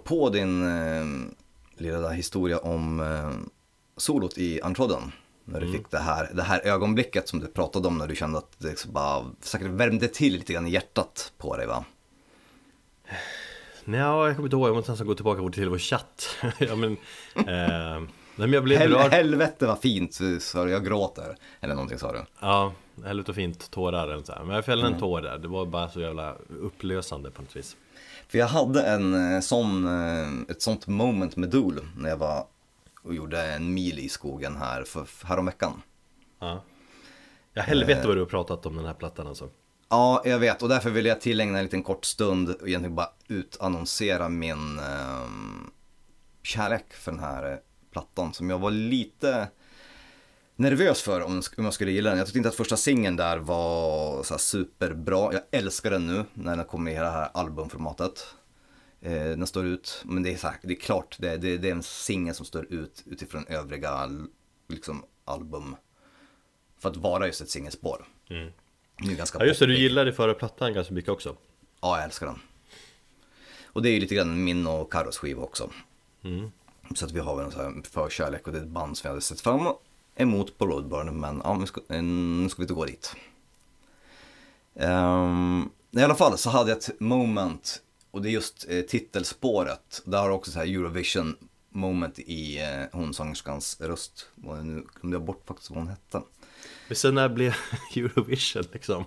[0.04, 1.06] På din eh,
[1.78, 3.32] lilla historia om eh,
[3.98, 5.12] solot i Untrodden.
[5.46, 5.78] När du mm.
[5.78, 8.68] fick det här, det här ögonblicket som du pratade om när du kände att det
[8.68, 11.86] liksom bara säkert värmde till lite grann i hjärtat på dig va?
[13.86, 16.38] Ja, jag kommer inte ihåg, jag måste nästan gå tillbaka till vår chatt.
[16.60, 16.92] ja, men,
[17.36, 19.12] eh, men jag blev Hel berörd.
[19.12, 21.36] Helvete vad fint, sa du, jag gråter.
[21.62, 22.26] Eller någonting sa du.
[22.40, 22.74] Ja,
[23.06, 24.24] helvete och fint, tårar.
[24.24, 24.44] Så här.
[24.44, 25.00] Men jag fällde en mm.
[25.00, 27.76] tår där, det var bara så jävla upplösande på något vis.
[28.32, 32.46] För jag hade en eh, sån, eh, ett sånt moment med Dool när jag var
[33.04, 35.82] och gjorde en mil i skogen här för, häromveckan.
[36.40, 36.64] Ja.
[37.54, 39.50] Ja helvete vad du har pratat om den här plattan alltså.
[39.90, 43.10] Ja, jag vet och därför vill jag tillägna en liten kort stund och egentligen bara
[43.28, 45.28] utannonsera min eh,
[46.44, 47.60] kärlek för den här
[47.92, 49.48] plattan som jag var lite
[50.62, 52.18] nervös för om, jag skulle gilla den.
[52.18, 55.34] Jag tyckte inte att första singeln där var så superbra.
[55.34, 58.36] Jag älskar den nu när den kommer i det här albumformatet.
[59.02, 61.68] Eh, den står ut, men det är, så här, det är klart, det, det, det
[61.68, 64.10] är en singel som står ut utifrån övriga
[64.70, 65.76] liksom, album.
[66.80, 68.06] För att vara just ett singelspår.
[68.30, 68.52] Mm.
[68.98, 71.36] Det är ganska ja just det, du gillade förra plattan ganska mycket också.
[71.82, 72.40] Ja, jag älskar den.
[73.66, 75.70] Och det är ju lite grann min och Carros skiva också.
[76.24, 76.52] Mm.
[76.96, 79.12] Så att vi har en sån här förkärlek och det är ett band som jag
[79.12, 79.68] hade sett fram
[80.16, 83.16] emot på Roadburn men ja, nu ska, nu ska vi inte gå dit.
[84.74, 90.02] Um, I alla fall så hade jag ett moment och det är just eh, titelspåret.
[90.06, 91.36] Där har också så här Eurovision
[91.70, 94.30] moment i eh, hon sångerskans röst.
[94.44, 96.22] Och nu glömde jag bort faktiskt vad hon hette.
[96.88, 97.56] Men sen när blev
[97.96, 99.06] Eurovision liksom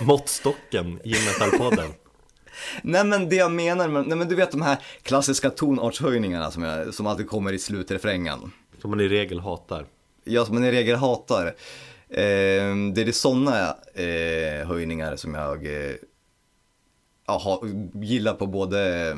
[0.00, 1.90] måttstocken i Metalpodden?
[2.82, 6.62] Nej men det jag menar, med, nej men du vet de här klassiska tonartshöjningarna som,
[6.62, 8.52] jag, som alltid kommer i slutrefrängen.
[8.80, 9.86] Som man i regel hatar.
[10.24, 11.46] Ja, som i regel hatar.
[12.08, 15.94] Eh, det är sådana eh, höjningar som jag eh,
[17.26, 17.62] ja, ha,
[17.94, 19.16] gillar på både eh,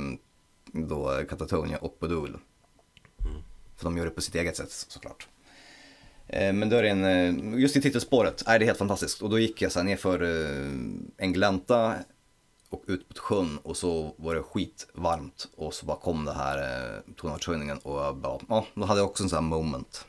[0.73, 2.29] då Katatonia och Bodul.
[2.29, 3.43] Mm.
[3.77, 5.29] För de gör det på sitt eget sätt såklart.
[6.27, 9.31] Eh, men då är det en, eh, just i titelspåret är det helt fantastiskt och
[9.31, 10.23] då gick jag så här ner för
[11.17, 11.95] en glänta
[12.73, 16.59] och ut på sjön och så var det skitvarmt och så bara kom det här
[16.59, 20.07] eh, tonartshöjningen och jag bara, ja, då hade jag också en sån här moment.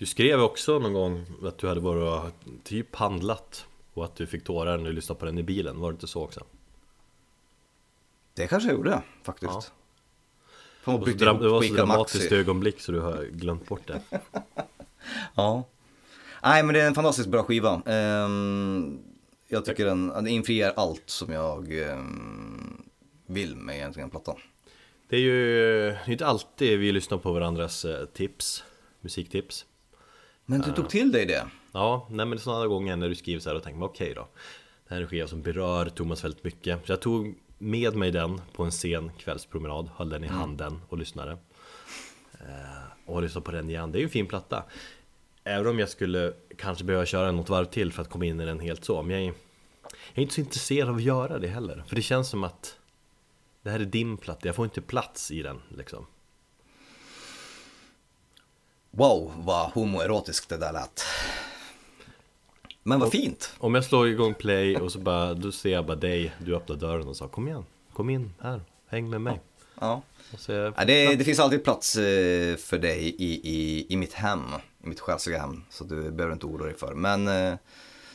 [0.00, 4.26] Du skrev också någon gång att du hade varit och typ handlat och att du
[4.26, 6.44] fick tårar när du lyssnade på den i bilen, var det inte så också?
[8.34, 9.52] Det kanske jag gjorde faktiskt.
[9.52, 9.62] Ja.
[10.82, 14.00] Fan, det, det var så dramatiskt ögonblick så du har glömt bort det.
[15.34, 15.64] ja.
[16.42, 17.82] Nej men det är en fantastiskt bra skiva.
[18.24, 19.02] Um,
[19.48, 22.82] jag tycker den, den infriar allt som jag um,
[23.26, 24.36] vill med egentligen plattan.
[25.08, 28.64] Det är ju inte alltid vi lyssnar på varandras eh, tips,
[29.00, 29.66] musiktips.
[30.50, 31.46] Men du tog till dig det?
[31.72, 34.28] Ja, nej men sådana gånger när du skriver så här och tänker okej okay då.
[34.88, 36.86] Det här är en skiva som berör Thomas väldigt mycket.
[36.86, 40.38] Så jag tog med mig den på en sen kvällspromenad, höll den i mm.
[40.38, 41.32] handen och lyssnade.
[42.32, 43.92] Eh, och lyssnade på den igen.
[43.92, 44.64] Det är ju en fin platta.
[45.44, 48.46] Även om jag skulle kanske behöva köra något varv till för att komma in i
[48.46, 49.02] den helt så.
[49.02, 49.34] Men jag är,
[49.82, 51.84] jag är inte så intresserad av att göra det heller.
[51.86, 52.78] För det känns som att
[53.62, 56.06] det här är din platta, jag får inte plats i den liksom.
[58.90, 61.02] Wow, vad homoerotiskt det där lät.
[62.82, 63.54] Men vad fint!
[63.58, 66.76] Om jag slår igång play och så bara, då ser jag bara dig, du öppnar
[66.76, 69.40] dörren och sa kom igen, kom in här, häng med mig.
[69.80, 70.02] Ja.
[70.46, 74.44] Jag, ja det, det, finns alltid plats eh, för dig i, i, i mitt hem,
[74.84, 75.62] i mitt själsliga hem.
[75.70, 76.94] Så du behöver inte oroa dig för.
[76.94, 77.54] Men, eh,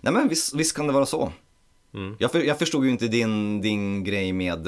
[0.02, 1.32] nej men visst, visst kan det vara så.
[1.94, 2.16] Mm.
[2.20, 4.68] Jag, för, jag förstod ju inte din, din grej med,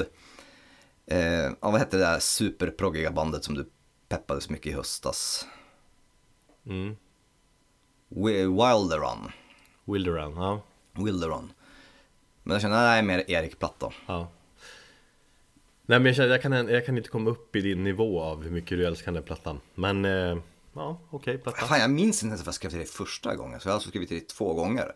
[1.06, 3.68] eh, ja, vad hette det där superproggiga bandet som du
[4.08, 5.46] peppade så mycket i höstas?
[6.68, 6.96] Mm.
[8.08, 9.32] Wilderun.
[9.84, 10.62] Wilderun, ja.
[10.92, 11.52] Wilderun.
[12.42, 13.92] Men jag känner, nej, mer Erik Platta.
[14.06, 14.28] Ja.
[15.86, 18.42] Nej men jag känner, jag kan, jag kan inte komma upp i din nivå av
[18.42, 19.60] hur mycket du älskar den plattan.
[19.74, 20.38] Men, eh,
[20.72, 21.66] ja, okej, okay, platta.
[21.66, 23.74] Fan, jag minns inte ens att jag skrev till dig första gången, så jag har
[23.74, 24.94] alltså skrivit till dig två gånger.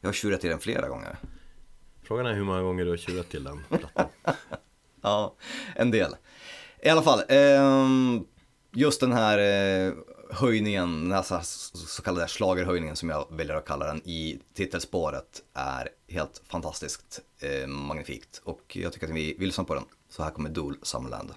[0.00, 1.16] Jag har tjurat till den flera gånger.
[2.02, 4.08] Frågan är hur många gånger du har tjurat till den plattan.
[5.02, 5.34] ja,
[5.76, 6.16] en del.
[6.82, 8.22] I alla fall, eh,
[8.72, 9.92] just den här eh,
[10.32, 15.88] höjningen, den här så kallade slagerhöjningen som jag väljer att kalla den i titelspåret är
[16.08, 19.84] helt fantastiskt eh, magnifikt och jag tycker att vi vill lyssna på den.
[20.08, 21.34] Så här kommer Dool Summerland.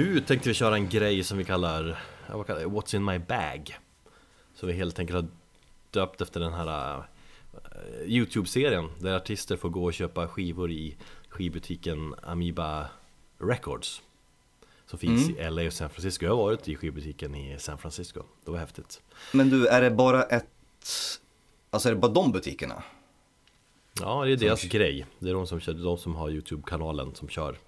[0.00, 2.60] Nu tänkte vi köra en grej som vi kallar, vad kallar?
[2.60, 3.78] What's in my bag?
[4.54, 5.28] Så vi helt enkelt har
[5.90, 7.02] döpt efter den här eh,
[8.06, 10.96] Youtube-serien där artister får gå och köpa skivor i
[11.28, 12.86] skivbutiken Amoeba
[13.38, 14.02] Records
[14.86, 16.24] Som finns i LA och San Francisco.
[16.24, 19.90] Jag har varit i skivbutiken i San Francisco, det var häftigt Men du, är det
[19.90, 20.46] bara ett...
[21.70, 22.82] Alltså är det bara de butikerna?
[24.00, 25.06] Ja, det är deras grej.
[25.18, 27.58] Det är de som, kör, de som har Youtube-kanalen som kör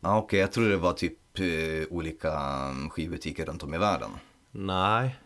[0.00, 4.10] Ja okej, jag tror det var typ eh, olika mm, skivbutiker runt om i världen.
[4.50, 5.16] Nej.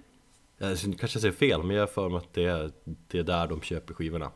[0.58, 3.46] Jag kanske säger fel, men jag har för mig att det är, det är där
[3.46, 4.30] de köper skivorna.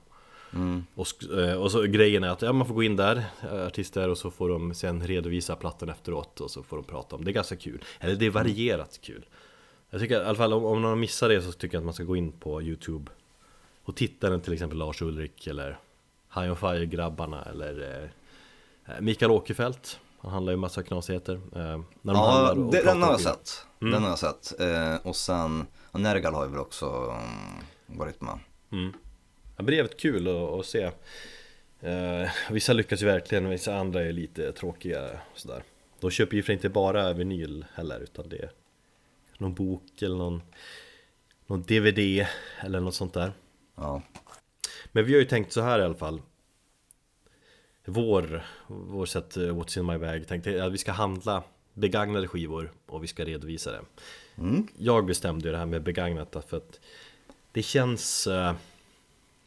[0.94, 3.66] Och, sk- eh, och så grejen är att ja, man får gå in där, eh,
[3.66, 7.24] artister, och så får de sen redovisa plattan efteråt och så får de prata om
[7.24, 7.30] det.
[7.30, 9.26] är ganska kul, eller det är varierat kul.
[9.90, 11.94] Jag tycker i alla fall om, om någon missar det så tycker jag att man
[11.94, 13.10] ska gå in på Youtube
[13.84, 15.78] Och titta den till exempel Lars Ulrik eller
[16.34, 18.10] High on Fire-grabbarna eller
[18.88, 23.02] eh, Mikael Åkerfeldt Han handlar ju massa knasigheter eh, när de Ja, och det, den
[23.02, 23.66] har jag sett.
[23.78, 24.60] Den har jag sett.
[24.60, 28.38] Eh, och sen, Nergal har ju väl också mm, varit med.
[28.72, 28.92] Mm.
[29.56, 30.90] Ja, det är jävligt kul att, att se
[31.80, 35.62] eh, Vissa lyckas ju verkligen, vissa andra är lite tråkiga och sådär
[36.00, 38.50] De köper ju för inte bara vinyl heller utan det är
[39.38, 40.42] någon bok eller någon,
[41.46, 42.26] någon DVD
[42.60, 43.32] eller något sånt där
[43.76, 44.02] Ja.
[44.92, 46.22] Men vi har ju tänkt så här i alla fall
[47.84, 50.28] Vår, vår sätt eh, What's in my bag.
[50.28, 51.42] Tänkte att vi ska handla
[51.74, 53.80] begagnade skivor och vi ska redovisa det.
[54.76, 56.80] Jag bestämde ju det här med begagnat för att
[57.52, 58.54] det känns eh,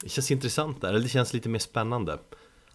[0.02, 2.18] Det känns intressant där, eller det känns lite mer spännande.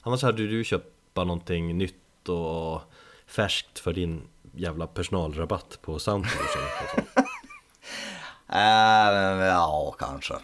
[0.01, 2.80] Annars hade du köpt bara någonting nytt och
[3.26, 4.22] färskt för din
[4.55, 6.47] jävla personalrabatt på Soundcloud
[8.49, 8.57] Äh,
[9.47, 10.35] ja, kanske.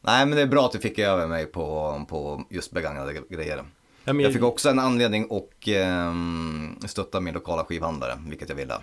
[0.00, 3.64] Nej, men det är bra att du fick över mig på, på just begagnade grejer.
[4.04, 8.56] Ja, men Jag fick också en anledning att ehm, stötta min lokala skivhandlare, vilket jag
[8.56, 8.74] ville.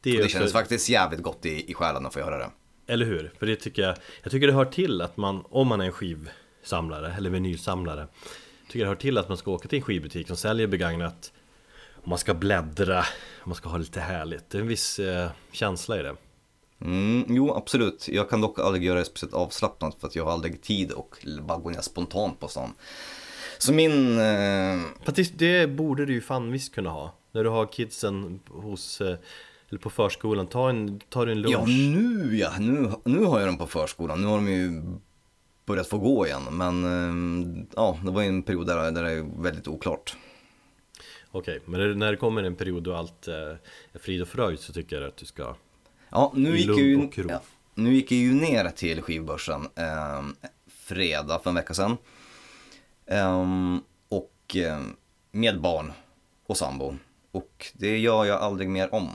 [0.00, 2.50] Det Det, det kändes faktiskt jävligt gott i, i själen att få göra det.
[2.86, 3.32] Eller hur?
[3.38, 5.92] För det tycker jag Jag tycker det hör till att man Om man är en
[5.92, 8.06] skivsamlare eller vinylsamlare
[8.68, 11.32] Tycker det hör till att man ska åka till en skivbutik som säljer begagnat
[12.02, 13.04] och Man ska bläddra
[13.40, 16.16] och Man ska ha lite härligt Det är en viss eh, känsla i det
[16.80, 18.08] Mm, jo, absolut.
[18.08, 21.16] Jag kan dock aldrig göra det speciellt avslappnat för att jag har aldrig tid och
[21.42, 22.74] bara gå ner spontant på stan.
[23.58, 24.18] Så min...
[24.18, 29.00] Eh, Fast det, borde du ju fan visst kunna ha När du har kidsen hos
[29.00, 29.16] eh,
[29.68, 32.52] Eller på förskolan Ta en, du en lunch ja, nu ja.
[32.58, 34.20] Nu, nu har jag dem på förskolan.
[34.20, 34.82] Nu har de ju
[35.66, 36.42] börjat få gå igen.
[36.50, 40.16] Men eh, ja, det var ju en period där, där det är väldigt oklart.
[41.30, 43.34] Okej, men när det- kommer en period då allt eh,
[43.92, 45.54] är frid och fröjd så tycker jag att du ska
[46.10, 47.42] Ja, nu gick, ju, ja,
[47.74, 50.24] nu gick jag ju ner till skivbörsen eh,
[50.68, 51.96] fredag för en vecka sedan.
[53.08, 54.80] Ehm, och eh,
[55.30, 55.92] med barn
[56.46, 56.96] och sambo.
[57.32, 59.10] och det gör jag aldrig mer om.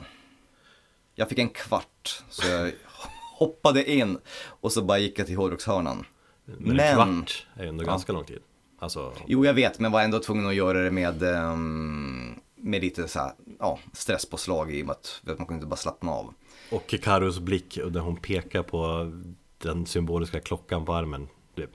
[1.16, 2.72] Jag fick en kvart, så jag
[3.38, 6.06] hoppade in och så bara gick jag till hårdrockshörnan.
[6.46, 8.40] Men, en kvart är ju ändå ganska lång tid
[8.80, 13.08] Alltså, Jo, jag vet, men var ändå tvungen att göra det med, ehm, med lite
[13.08, 16.34] så här, ja, stresspåslag i och med att man kunde inte bara slappna av.
[16.72, 19.12] och Karos blick där hon pekar på
[19.58, 21.72] den symboliska klockan på armen typ.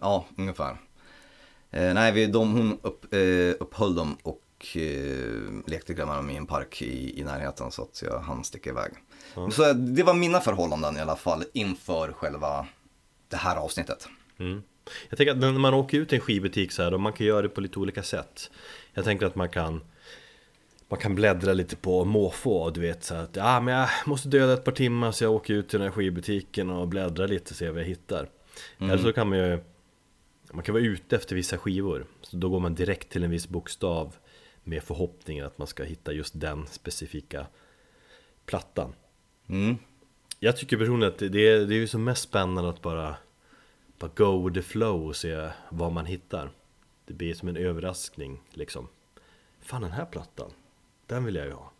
[0.00, 0.76] Ja, ungefär.
[1.70, 6.36] Eh, nej, vi, de, hon upp, eh, upphöll dem och eh, lekte med dem i
[6.36, 8.92] en park i, i närheten så att jag hann sticka iväg.
[9.52, 12.66] Så det var mina förhållanden i alla fall inför själva
[13.28, 14.08] det här avsnittet.
[14.38, 14.62] Mm.
[15.08, 17.26] Jag tänker att när man åker ut till en skivbutik så här, och man kan
[17.26, 18.50] göra det på lite olika sätt
[18.94, 19.80] Jag tänker att man kan
[20.88, 24.52] Man kan bläddra lite på måfå, du vet så att ja, men jag måste döda
[24.52, 27.56] ett par timmar så jag åker ut till den här skivbutiken och bläddrar lite och
[27.56, 28.28] ser vad jag hittar
[28.78, 29.58] Eller så kan man ju
[30.52, 33.48] Man kan vara ute efter vissa skivor Så då går man direkt till en viss
[33.48, 34.16] bokstav
[34.64, 37.46] Med förhoppningen att man ska hitta just den specifika
[38.48, 38.94] plattan.
[39.48, 39.76] Mm.
[40.40, 43.16] jag tycker personligen att det det är, det är ju så mest spännande att bara,
[43.98, 46.50] bara go with the flow och se vad man hittar.
[47.06, 48.88] Det blir som en överraskning liksom.
[49.60, 50.50] Fan den här plattan,
[51.06, 51.72] den vill jag ju ha.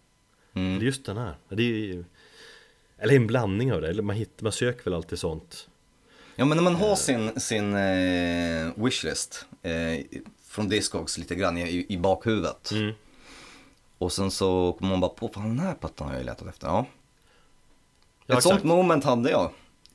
[0.52, 0.78] Mm.
[0.78, 2.04] Det är just den här, det är
[2.98, 5.68] Eller en blandning av det, eller man, hittar, man söker väl alltid sånt
[6.40, 10.04] Ja, men när man har sin, sin eh, wishlist eh,
[10.42, 12.70] från Discogs lite grann i, i bakhuvudet.
[12.70, 12.92] mm.
[13.98, 16.48] Och sen så kommer man bara på, fan den här plattan har jag ju letat
[16.48, 16.66] efter.
[16.66, 16.86] Ja.
[18.26, 19.50] Ja, Ett sånt moment hade jag,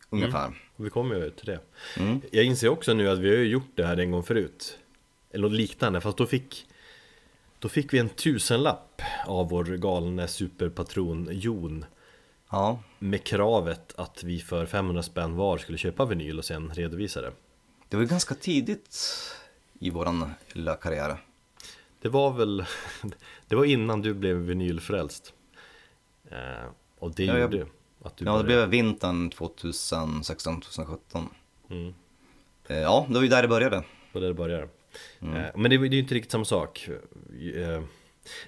[0.09, 0.53] ungefär.
[0.75, 1.59] Och vi kommer ju till det
[1.97, 2.21] Mm.
[2.31, 4.77] Jag inser också nu att vi har ju gjort det här en gång förut
[5.31, 6.65] Eller något liknande, fast då fick
[7.59, 11.85] Då fick vi en tusenlapp av vår galne superpatron Jon
[12.53, 12.79] Ja.
[12.99, 17.31] Med kravet att vi för 500 spänn var skulle köpa vinyl och sen redovisa det
[17.89, 18.97] Det var ju ganska tidigt
[19.79, 21.17] i våran lilla karriär.
[22.01, 22.65] Det var väl
[23.47, 25.33] Det var innan du blev vinylfrälst
[26.31, 26.37] eh,
[26.99, 27.67] Och det Ja, jag- gjorde
[28.03, 31.29] att du Ja, det började- blev vintern 2016-2017.
[31.69, 31.93] mm,
[32.67, 33.83] Eh, Ja, det var ju där det började.
[34.11, 34.67] var där det började
[35.21, 35.35] Mm.
[35.35, 36.89] eh, Men det, det är ju inte riktigt samma sak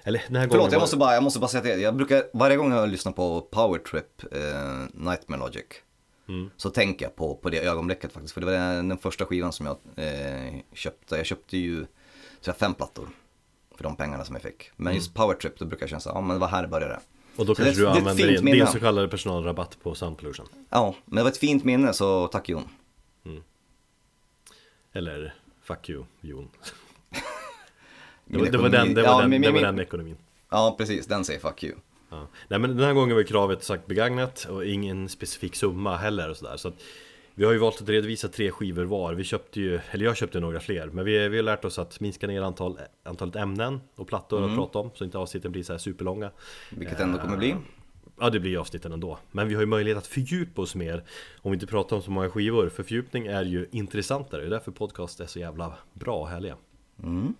[0.04, 1.80] Eller den här gången Förlåt, jag var- måste bara, jag måste bara säga det.
[1.82, 5.64] Jag brukar, varje gång jag lyssnar på Power Trip, eh, Nightmare Logic,
[6.28, 6.50] Mm.
[6.56, 8.34] så tänker jag på, på det ögonblicket faktiskt.
[8.34, 11.16] För det var den, den första skivan som jag eh, köpte.
[11.16, 11.86] Jag köpte ju tror
[12.44, 13.08] jag, fem plattor
[13.76, 14.70] för de pengarna som jag fick.
[14.76, 16.68] Men just Power Trip, då brukar jag känna så ja men det var här det
[16.68, 17.00] började.
[17.36, 20.18] Och då Så kanske det- du det använder din, din så kallade personalrabatt på Sound
[20.18, 22.68] Pollution Ja, men det var ett fint minne, så tack Jon.
[24.92, 26.48] Eller Fuck you Jon
[28.26, 30.16] Det var, det var den, det var ja, den, min- det var min- den ekonomin
[30.50, 31.74] Ja, precis, den säger fuck you.
[32.10, 32.26] Ja.
[32.48, 36.30] Nej men den här gången var ju kravet sagt begagnat och ingen specifik summa heller
[36.30, 36.74] och sådär så att
[37.34, 40.40] Vi har ju valt att redovisa tre skivor var, vi köpte ju, eller jag köpte
[40.40, 44.06] några fler Men vi, vi har lärt oss att minska ner antal, antalet ämnen och
[44.08, 44.50] plattor Mm.
[44.50, 46.30] att prata om Så inte avsnitten blir så här superlånga
[46.70, 47.54] Vilket ändå kommer bli.
[48.20, 51.04] Ja det blir avsnitten ändå Men vi har ju möjlighet att fördjupa oss mer
[51.42, 54.50] Om vi inte pratar om så många skivor För fördjupning är ju intressantare Det är
[54.50, 56.56] därför podcast är så jävla bra och härliga
[57.02, 57.34] Mm.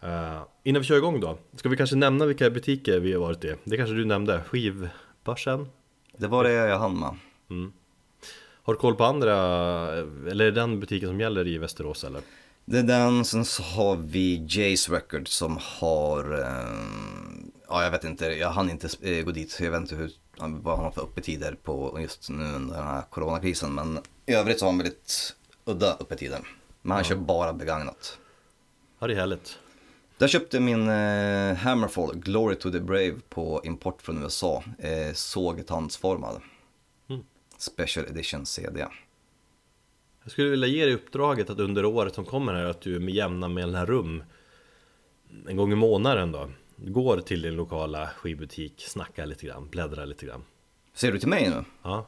[0.00, 3.44] Eh, Innan vi kör igång då Ska vi kanske nämna vilka butiker vi har varit
[3.44, 3.54] i?
[3.64, 5.68] Det kanske du nämnde Skivbörsen
[6.18, 7.16] Det var det jag hann med.
[8.62, 9.32] Har du koll på andra
[10.30, 12.20] Eller är det den butiken som gäller i Västerås eller?
[12.68, 18.04] Det är den, sen så har vi Jace Records som har, eh, ja jag vet
[18.04, 20.90] inte, jag hann inte eh, gå dit, så jag vet inte hur, vad han har
[20.90, 23.74] för öppettider på just nu under den här coronakrisen.
[23.74, 25.34] Men i övrigt så har han väldigt
[25.64, 26.38] udda öppettider.
[26.82, 28.18] Men han kör bara begagnat.
[28.98, 29.58] Ja det är härligt
[30.18, 36.40] Där köpte min eh, Hammerfall Glory to the Brave på import från USA, eh, sågtandsformad.
[37.08, 37.22] Mm.
[37.58, 38.86] Special edition CD.
[40.22, 43.14] Jag skulle vilja ge dig uppdraget att under året som kommer här Att du med
[43.14, 44.22] jämna mellanrum
[45.48, 50.26] En gång i månaden då Går till din lokala skivbutik, snackar lite grann, bläddrar lite
[50.26, 50.44] grann
[50.94, 51.64] Ser du till mig nu?
[51.82, 52.06] Ja,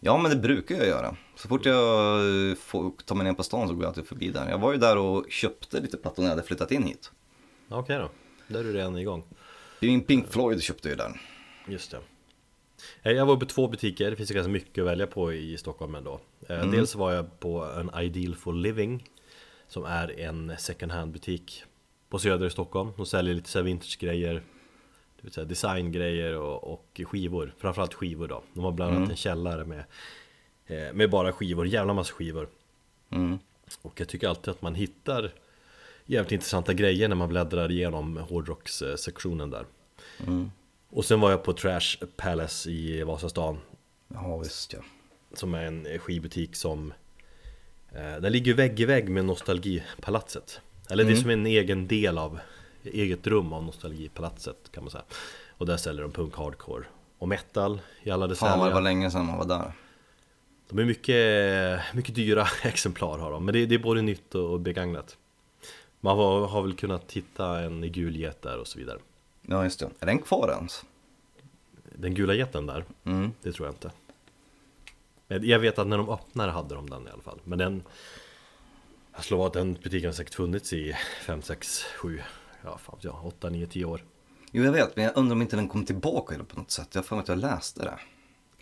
[0.00, 1.16] Ja, men det brukar jag göra.
[1.36, 2.18] Så fort jag
[2.50, 4.50] eh, får ta mig ner på stan så går jag alltid förbi där.
[4.50, 7.10] Jag var ju där och köpte lite plattor när jag hade flyttat in hit.
[7.68, 8.10] Okej då.
[8.48, 9.24] Där är du redan igång.
[9.80, 11.20] Min Pink Floyd köpte ju där.
[11.66, 12.00] Just det.
[13.02, 15.56] Eh, Jag var på två butiker, det finns ju ganska mycket att välja på i
[15.58, 16.20] Stockholm ändå.
[16.48, 16.70] Eh, Mm.
[16.70, 19.04] Dels var jag på en Ideal for Living
[19.68, 21.64] Som är en second hand butik
[22.08, 26.72] På Söder i Stockholm, de säljer lite så här vintage-grejer det vill säga designgrejer och,
[26.72, 28.42] och skivor, framförallt skivor då.
[28.54, 29.10] De har bland annat Mm.
[29.10, 29.84] en källare med,
[30.66, 32.48] eh, med bara skivor, jävla massa skivor.
[33.10, 33.38] Mm.
[33.82, 35.32] Och jag tycker alltid att man hittar
[36.08, 39.66] jävligt intressanta grejer när man bläddrar igenom hårdrockssektionen där
[40.26, 40.50] Mm.
[40.90, 43.58] Och sen var jag på Trash Palace i Vasastan
[44.14, 44.78] Ja, visst ja.
[45.34, 46.92] Som är en skivbutik som
[47.92, 51.22] eh, Den ligger vägg i vägg med Nostalgipalatset Eller det är Mm.
[51.22, 52.40] som en egen del av
[52.84, 55.04] eget rum av Nostalgipalatset kan man säga.
[55.48, 56.84] Och där säljer de punk, hardcore
[57.18, 59.72] och metal i alla Fan vad det var länge sedan man var där.
[60.68, 64.60] De är mycket, mycket dyra exemplar har de, men det, det är både nytt och
[64.60, 65.17] begagnat.
[66.00, 68.98] Man har, har väl kunnat hitta en gul get där och så vidare.
[69.42, 69.90] Ja just det.
[70.00, 70.84] Är den kvar ens?
[71.94, 73.32] Den gula geten där, Mm.
[73.42, 73.90] det tror jag inte.
[75.46, 77.40] Jag vet att när de öppnade hade de den i alla fall.
[77.44, 77.82] Men den,
[79.14, 80.94] jag slår att den butiken har säkert funnits i
[81.26, 82.20] 5, 6, 7,
[82.64, 84.04] ja fan jag, 8, 9, 10 år.
[84.52, 86.88] Jo jag vet, men jag undrar om inte den kom tillbaka på något sätt.
[86.92, 87.98] Jag har för mig att jag läste det.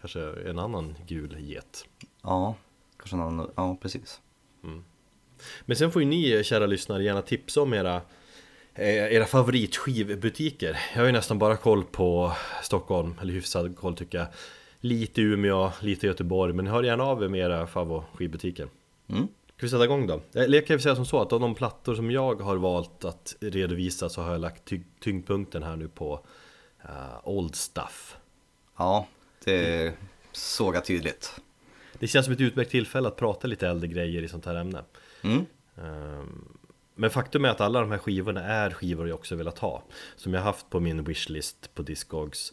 [0.00, 0.20] Kanske
[0.50, 1.84] en annan gul get.
[2.22, 2.54] Ja,
[2.96, 3.50] kanske någon annan.
[3.56, 4.20] Ja, precis.
[5.64, 7.96] Men sen får ju ni kära lyssnare gärna tipsa om era
[8.74, 10.78] eh, era favoritskivbutiker.
[10.94, 12.32] Jag har ju nästan bara koll på
[12.62, 14.26] Stockholm, eller hyfsad koll tycker jag.
[14.80, 18.68] Lite Umeå, lite Göteborg, men hör gärna av er med era favoritskivbutiker.
[19.08, 19.28] Mm.
[19.56, 20.20] Ska vi sätta igång då?
[20.32, 23.36] Jag kan ju säga som så att av de plattor som jag har valt att
[23.40, 26.20] redovisa så har jag lagt ty- tyngdpunkten här nu på
[26.84, 26.88] eh,
[27.28, 28.16] Old Stuff.
[28.78, 29.06] Ja,
[29.44, 29.94] det
[30.32, 31.40] såg jag tydligt.
[31.98, 34.84] Det känns som ett utmärkt tillfälle att prata lite äldre grejer i sånt här ämne.
[35.22, 35.46] Mm.
[35.76, 36.58] Ehm,
[36.94, 39.82] Men faktum är att alla de här skivorna är skivor jag också velat ha
[40.16, 42.52] Som jag haft på min wishlist på Discogs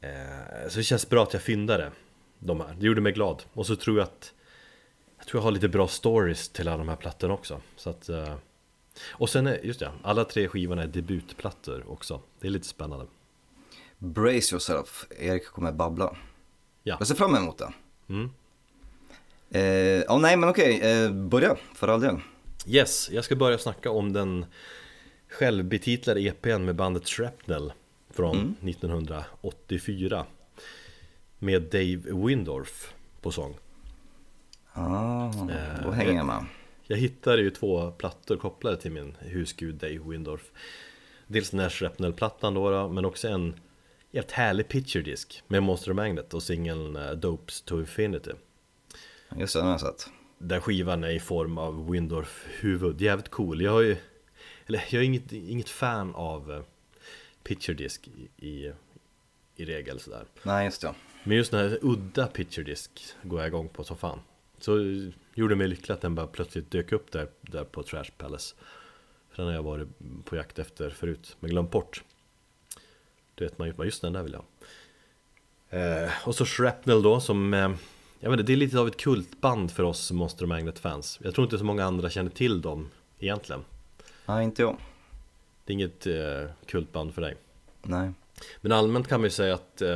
[0.00, 1.92] Eh, Så det känns bra att jag fyndade
[2.38, 4.32] de här, det gjorde mig glad Och så tror jag att
[5.18, 8.08] Jag tror jag har lite bra stories till alla de här plattorna också Så att
[8.08, 8.34] eh,
[9.12, 13.06] Och sen är, just det, alla tre skivorna är debutplattor också Det är lite spännande
[13.98, 16.16] Brace yourself, Erik kommer babbla.
[16.82, 16.96] Ja.
[16.98, 17.72] Jag ser fram emot det.
[18.08, 18.30] mm.
[19.54, 22.16] Eh, ja, nej men okej, eh, börja för all del.
[22.66, 24.46] Yes, jag ska börja snacka om den
[25.28, 27.72] självbetitlade EPn med bandet Shrapnel
[28.10, 30.26] från 1984
[31.38, 33.56] med Dave Windorf på sång.
[34.72, 35.32] Ah,
[35.82, 36.44] då Eh, hänger jag med.
[36.86, 40.50] Jag hittade ju två plattor kopplade till min husgud Dave Windorf.
[41.26, 43.54] Dels den här Shrapnel-plattan då, då, men också en
[44.10, 48.30] jävligt härlig picture-disk med Monster Magnet och singeln eh, Dopes to Infinity.
[49.38, 50.10] Just det, den har jag sett.
[50.38, 53.62] Där skivan är i form av Windorf huvud, jävligt cool.
[53.62, 53.96] Jag har ju,
[54.66, 56.62] eller jag är inget, inget fan av eh,
[57.42, 58.72] picture disk i,
[59.56, 60.24] i, regel sådär.
[60.42, 60.94] Nej, just det.
[61.24, 62.90] Men just den här udda picture disk
[63.22, 64.20] går jag igång på som fan.
[64.58, 68.10] Så eh, gjorde mig lycklig att den bara plötsligt dök upp där, där på Trash
[68.18, 68.54] Palace.
[69.30, 69.88] För den har jag varit
[70.24, 72.04] på jakt efter förut, men glömt bort.
[73.34, 74.44] Det vet man ju, just den där vill jag
[75.78, 76.04] ha.
[76.04, 77.70] eh, Och så Shrapnel då som eh,
[78.20, 81.44] Jag vet inte, det är lite av ett kultband för oss Monster Magnet-fans Jag tror
[81.44, 83.64] inte så många andra känner till dem egentligen
[84.26, 84.76] Nej, inte jag.
[85.64, 87.36] Det är inget eh, kultband för dig
[87.82, 88.10] Nej.
[88.60, 89.88] Men allmänt kan man ju säga att eh,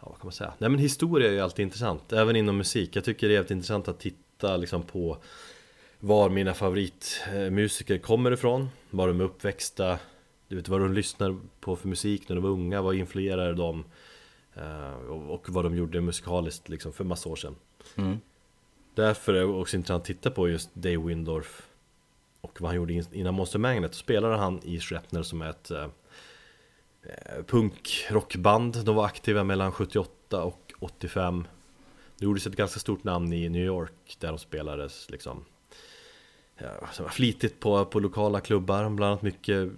[0.00, 0.52] Ja vad kan man säga?
[0.58, 3.50] Nej men historia är ju alltid intressant Även inom musik Jag tycker det är jävligt
[3.50, 5.18] intressant att titta liksom på
[6.00, 9.98] Var mina favoritmusiker kommer ifrån Var de är uppväxta
[10.48, 13.84] Du vet vad de lyssnar på för musik när de var unga Vad influerade dem
[15.08, 17.54] och, och vad de gjorde musikaliskt liksom för massa år sedan.
[17.96, 18.18] Mm.
[18.94, 21.68] Därför är det också intressant att titta på just Dave Windorf
[22.40, 23.92] Och vad han gjorde in- innan Monster Magnet.
[23.92, 25.82] Då spelade han i Shrapnel som är ett eh,
[27.02, 28.84] eh, punkrockband.
[28.84, 31.46] De var aktiva mellan 78 och 85
[32.18, 35.44] Det gjordes ett ganska stort namn i New York Där de spelades liksom
[36.58, 38.90] ja, Flitigt på, på lokala klubbar.
[38.90, 39.70] Bland annat mycket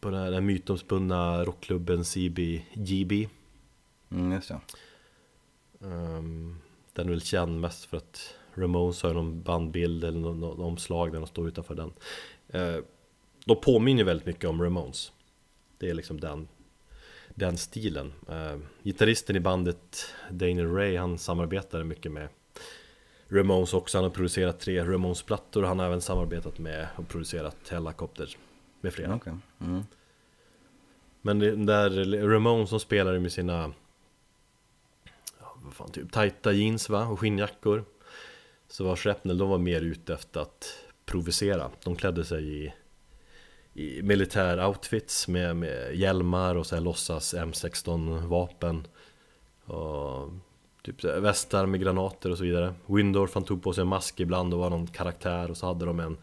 [0.00, 3.28] På den här mytomspunna rockklubben CBGB
[4.10, 4.60] Mm, just det.
[5.80, 6.60] Um,
[6.92, 11.12] den är väl känd mest för att Ramones har någon bandbild eller någon, någon omslag
[11.12, 11.92] där de står utanför den.
[12.54, 12.84] Uh,
[13.44, 15.12] de påminner väldigt mycket om Ramones.
[15.78, 16.48] Det är liksom den,
[17.34, 18.12] den stilen.
[18.28, 22.28] Uh, gitarristen i bandet Daniel Ray han samarbetar mycket med
[23.28, 23.98] Ramones också.
[23.98, 28.36] Han har producerat tre Ramones-plattor han har även samarbetat med och producerat Helicopter
[28.80, 29.14] med flera.
[29.14, 29.32] Okej.
[29.60, 29.82] Mm.
[31.22, 31.90] Men det där
[32.28, 33.72] Ramones som spelar med sina
[35.68, 37.06] vad fan, typ tajta jeans va?
[37.06, 37.84] och skinnjackor.
[38.68, 41.70] Så var Shrapnel, de var mer ute efter att provocera.
[41.84, 42.72] De klädde sig i,
[43.74, 48.86] i militär outfits med, med hjälmar och så här låtsas M16 vapen.
[49.64, 50.30] Och
[50.82, 52.74] typ så här västar med granater och så vidare.
[52.86, 55.84] Windorf han tog på sig en mask ibland och var någon karaktär och så hade
[55.84, 56.16] de en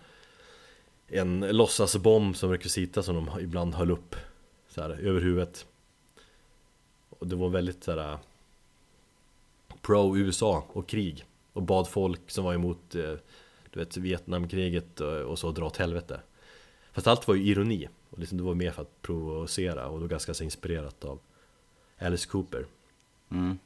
[1.07, 4.15] en låtsasbomb som rekvisita som de ibland höll upp
[4.67, 5.65] så här, över huvudet.
[7.09, 8.17] Och det var väldigt så här
[9.85, 13.13] Pro-USA och krig Och bad folk som var emot eh,
[13.71, 16.19] Du vet Vietnamkriget och, så dra åt helvete
[16.93, 20.07] Fast allt var ju ironi och liksom det var mer för att provocera och då
[20.07, 21.19] ganska så inspirerat av
[21.99, 22.65] Alice Cooper
[23.31, 23.57] Mm.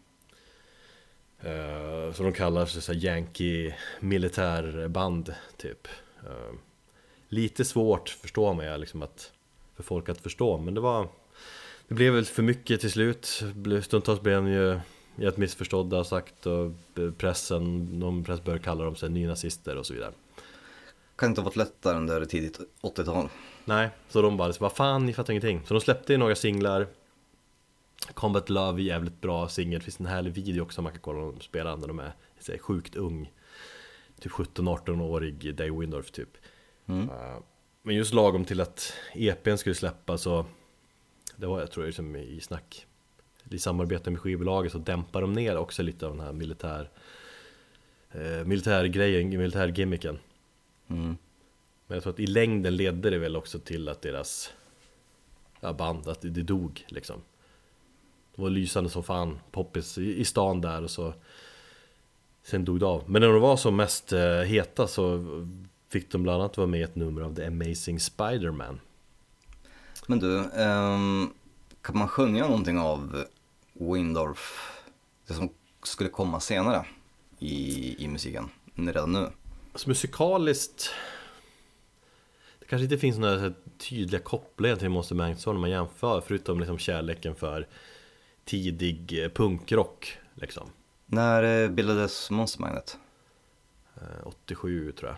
[1.40, 5.88] Eh, Så de kallar sig så Yankee militärband typ
[6.26, 6.56] Eh,
[7.30, 9.32] lite svårt, förstår man ju, liksom att,
[9.76, 10.58] för folk att förstå.
[10.58, 11.08] Men det var,
[11.88, 13.44] det blev väl för mycket till slut.
[13.84, 14.80] Stundtals blev de ju
[15.22, 16.72] jävligt missförstådda sagt och
[17.18, 20.12] pressen, någon press började kalla dem sig nynazister och så vidare.
[21.16, 23.30] Kan inte ha varit lättare under tidigt 80-tal.
[23.66, 25.62] Nej, så de bara liksom, vad fan, ni fattar ingenting.
[25.66, 26.88] Så de släppte ju några singlar
[28.14, 31.20] Combat Love är jävligt bra singel, det finns en härlig video också man kan kolla
[31.20, 32.14] dem spela när de är
[32.48, 33.32] här, sjukt ung
[34.20, 36.38] Typ 17-18-årig Dave Windorf typ
[36.86, 37.10] Mm.
[37.10, 37.38] Eh,
[37.82, 40.46] Men just lagom till att EPn skulle släppa så
[41.36, 42.86] Det var jag tror jag liksom i snack
[43.50, 46.90] I samarbete med skivbolaget så dämpar de ner också lite av den här militär
[48.12, 50.20] eh, Militärgrejen, militärgimmicken
[50.92, 51.18] Mm.
[51.88, 54.54] men jag tror att i längden ledde det väl också till att deras
[55.60, 57.22] ja, band, att det, det dog liksom.
[58.36, 61.14] Det var lysande som fan, poppis i, i stan där och så
[62.44, 63.10] Sen dog det av.
[63.10, 65.26] Men när de var som mest eh, heta så
[65.90, 68.80] fick de bland annat vara med i ett nummer av The Amazing Spider-Man.
[70.08, 71.30] Men du, ehm,
[71.82, 73.26] kan man sjunga någonting av
[73.80, 74.72] Windorf,
[75.28, 75.50] det som
[75.84, 76.86] skulle komma senare
[77.40, 79.30] i, i musiken, redan nu?
[79.72, 80.94] Alltså musikaliskt
[82.60, 86.78] Det kanske inte finns några tydliga kopplingar till Monster Magnet när man jämför Förutom liksom
[86.78, 87.68] kärleken för
[88.46, 90.70] tidig eh, punkrock liksom
[91.06, 92.98] När eh, bildades Monster Magnet?
[93.96, 95.18] Eh, 87 tror jag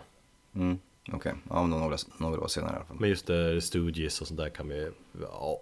[0.62, 0.78] Mm,
[1.12, 1.34] okej.
[1.50, 2.96] Ja, men då några, några år senare i alla fall.
[3.00, 4.90] Men just det, Stooges och sånt där kan vi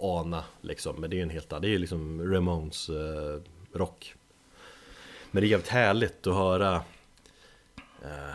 [0.00, 3.40] ana liksom Men det är en helt annan, det är liksom Ramones eh,
[3.72, 4.14] rock
[5.30, 6.74] Men det är jävligt härligt att höra
[8.02, 8.34] eh,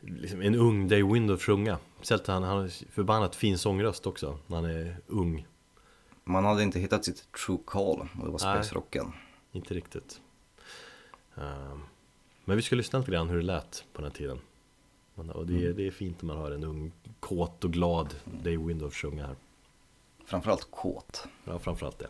[0.00, 4.56] liksom en ung Dave Windorf sjunga Speciellt han, han har förbannat fin sångröst också när
[4.56, 5.46] han är ung
[6.24, 8.38] Man hade inte hittat sitt true call och det var Nej.
[8.38, 9.12] space rocken.
[9.52, 10.20] Inte riktigt
[11.38, 11.78] Eh,
[12.44, 14.40] Men vi ska lyssna lite grann hur det lät på den här tiden
[15.18, 18.56] Och det, är- det är fint när man hör en ung, kåt och glad Dave
[18.56, 19.36] Windorf sjunga här.
[20.26, 21.24] Framförallt kåt.
[21.44, 22.08] Ja, framförallt det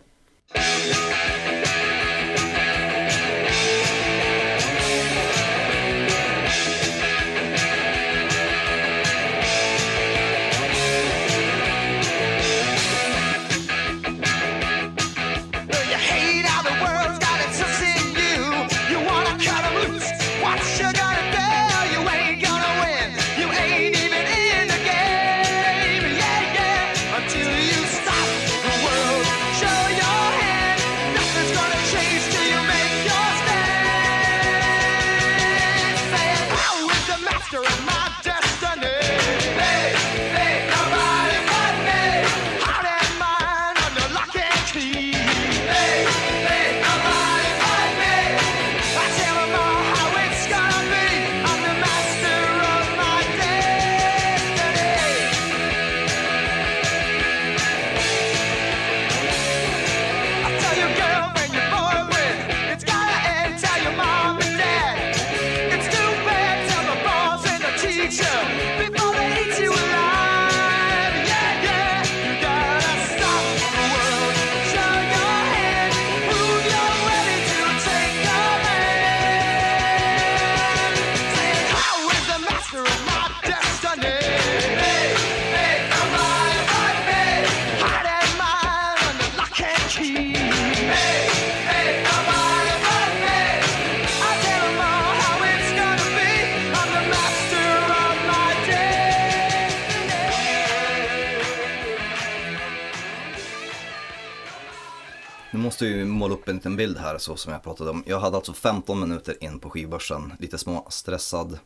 [105.78, 108.04] måste vi måla upp en liten bild här så som jag pratade om.
[108.06, 111.58] Jag hade alltså 15 minuter in på skivbörsen, lite små stressad.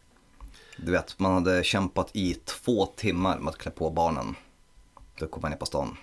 [0.76, 4.34] Du vet, man hade kämpat i två timmar med att klä på barnen.
[5.18, 5.96] Då kom man ner på stan.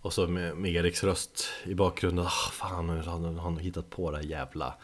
[0.00, 4.10] Och så med, med Eriks röst i bakgrunden, ah, fan nu har han, hittat på
[4.10, 4.74] det här jävla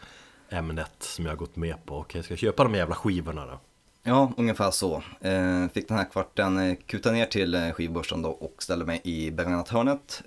[0.49, 1.97] ämnet som jag har gått med på.
[1.97, 3.59] Okej, jag ska köpa de jävla skivorna då.
[4.03, 5.03] Ja, ungefär så.
[5.21, 9.01] Eh, fick den här kvarten eh, kuta ner till eh, skivbörsen då och ställde mig
[9.03, 10.23] i begagnat hörnet.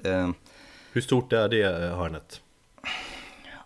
[0.99, 2.40] Eh, Hur stort är det eh, hörnet?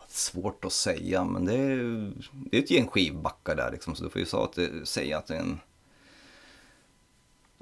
[0.08, 4.10] svårt att säga, men det är, det är ett gäng skivbackar där liksom, så du
[4.10, 5.60] får ju så att det, säga att det är en,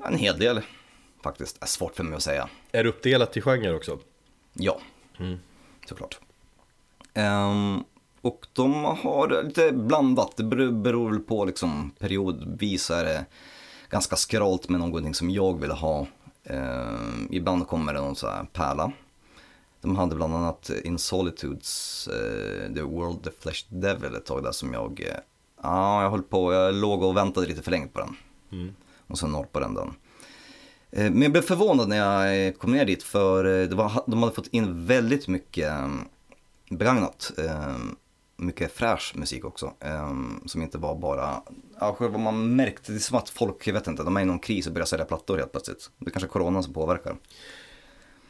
[0.04, 0.60] en hel del
[1.22, 1.62] faktiskt.
[1.62, 2.48] är svårt för mig att säga.
[2.72, 3.98] Är det uppdelat i genre också?
[4.52, 4.80] Ja,
[5.88, 6.20] såklart.
[7.14, 7.84] Ehm,
[8.20, 13.26] och de har lite blandat, det beror, väl på liksom periodvis är det
[13.90, 16.06] ganska skralt med någonting som jag vill ha.
[16.44, 18.92] Ehm, ibland kommer det någon så här pärla.
[19.80, 24.52] De hade bland annat In Solitudes, eh, The World, The Flesh Devil ett tag där
[24.52, 25.04] som jag,
[25.62, 28.16] ja jag höll på, jag låg och väntade lite för länge på den.
[28.52, 28.74] Mm.
[29.06, 29.94] Och sen norpade den den.
[30.90, 34.04] Eh, Men jag blev förvånad när jag eh, kom ner dit för eh, det var,
[34.06, 35.88] de hade fått in väldigt mycket eh,
[36.70, 37.32] begagnat.
[37.38, 37.76] eh,
[38.42, 39.72] Mycket fräsch musik också.
[39.80, 40.10] eh,
[40.46, 41.42] Som inte var bara,
[41.80, 44.24] ja själva man märkte, det är som att folk, jag vet inte, de är i
[44.24, 45.90] någon kris och börjar sälja plattor helt plötsligt.
[45.98, 47.16] Det är kanske är corona som påverkar.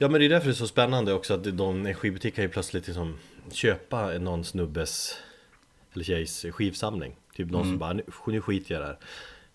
[0.02, 2.44] Ja men det är därför det är så spännande också att de, en skivbutik kan
[2.44, 3.18] ju plötsligt liksom
[3.50, 5.14] köpa någon snubbes
[5.92, 7.16] eller tjejs skivsamling.
[7.34, 8.98] Typ någon som bara, nu, nu skiter jag där.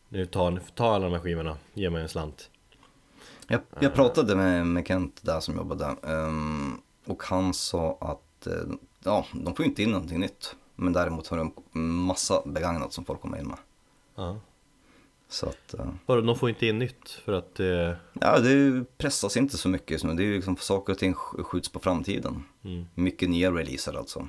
[0.09, 2.49] Nu tar, ta alla de här skivorna, ge mig en slant.
[3.47, 8.53] Jag, jag pratade med, med Kent där som jobbade ehm, och han sa att eh,
[9.03, 10.55] ja, de får ju inte in någonting nytt.
[10.75, 13.57] Men däremot har de massa begagnat som folk kommer in med.
[14.15, 14.39] Ja.
[15.29, 19.37] Så att, eh, Vadå, de får inte in nytt för att eh, ja det pressas
[19.37, 20.13] inte så mycket just nu.
[20.13, 22.43] Det är liksom saker och ting sk- skjuts på framtiden.
[22.63, 22.85] Mm.
[22.95, 24.27] Mycket nya releaser alltså.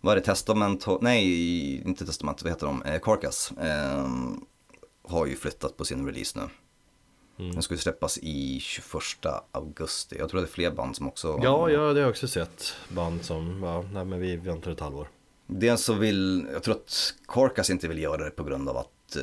[0.00, 3.52] Vad är det, Testament, nej inte Testament, vad heter de, eh, Carcass.
[3.60, 4.40] ehm,
[5.08, 6.48] har ju flyttat på sin release nu.
[7.38, 7.52] Mm.
[7.52, 10.16] Den ska ju släppas i 21 augusti.
[10.18, 12.74] Jag tror det är fler band som också Ja, ja, det har jag också sett
[12.88, 15.08] band som, ja, nej men vi väntar ett halvår
[15.46, 19.16] Dels så vill, jag tror att Carcass inte vill göra det på grund av att
[19.16, 19.22] eh,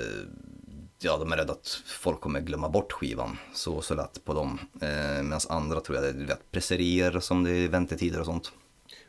[1.03, 3.37] ja, de är rädda att folk kommer glömma bort skivan.
[3.53, 4.59] Så, så lätt på dem.
[4.81, 8.51] Eh, Medan andra tror jag det är vet, presserier som det är väntetider och sånt.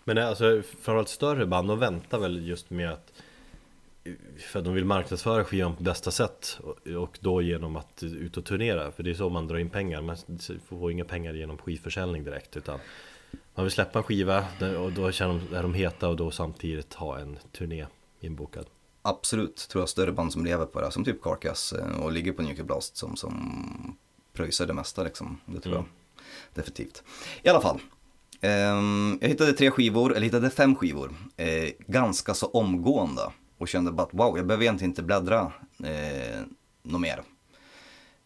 [0.05, 3.13] Men eh, alltså framförallt större band, de väntar väl just med att
[4.05, 6.59] eh, för att de vill marknadsföra skivan på bästa sätt
[6.97, 10.03] och- då genom att ut och turnera för det är så man drar in pengar
[10.03, 10.17] man
[10.69, 12.79] får inga pengar genom skivförsäljning direkt utan
[13.55, 14.45] man vill släppa en skiva
[14.79, 17.87] och då känner de, är de heta och då samtidigt ha en turné
[18.21, 18.67] inbokad
[19.03, 20.91] Absolut, tror jag större band som lever på det.
[20.91, 23.97] Som typ Carcass eh, och ligger på Nuclear Blast som, som
[24.33, 25.41] pröjsar det mesta liksom.
[25.47, 25.85] Det tror Mm.
[25.87, 26.25] jag
[26.55, 27.03] definitivt.
[27.43, 27.81] I alla fall.
[28.41, 31.15] ehm, jag hittade tre skivor, eller hittade fem skivor.
[31.37, 33.23] Eh, ganska så omgående.
[33.59, 35.53] Och kände bara att wow, jag behöver egentligen inte bläddra
[35.85, 36.41] eh,
[36.83, 37.23] något mer.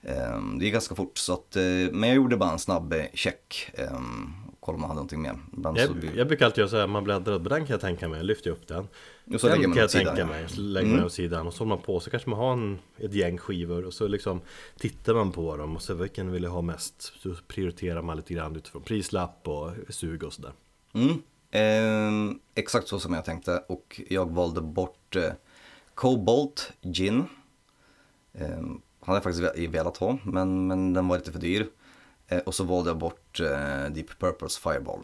[0.02, 1.62] Ehm, det gick ganska fort, så att, eh,
[1.92, 3.70] men jag gjorde bara en snabb eh, check.
[4.64, 5.38] Kolla om jag hade någonting mer.
[5.52, 8.08] Ibland så jag, jag brukar alltid göra så här, man bläddrar, den kan jag tänka
[8.08, 8.88] mig, lyfter jag upp den
[9.34, 11.06] Och så Den lägger man kan jag sidan, tänka mig, så lägger man Mm.
[11.06, 13.84] åt sidan och så håller man på så kanske man har en, ett gäng skivor
[13.84, 14.40] och så liksom
[14.78, 17.12] tittar man på dem och så vilken vill jag ha mest?
[17.22, 20.52] Så prioriterar man lite grann utifrån prislapp och sug och sådär
[20.94, 21.22] Mm.
[21.50, 25.32] Ehm, exakt så som jag tänkte och jag valde bort eh,
[25.94, 27.24] Cobalt Gin.
[28.34, 31.66] Ehm, hade jag faktiskt ve- velat ha men, men den var lite för dyr.
[32.28, 35.00] Eh, och så valde jag bort eh, Deep Purples Fireball.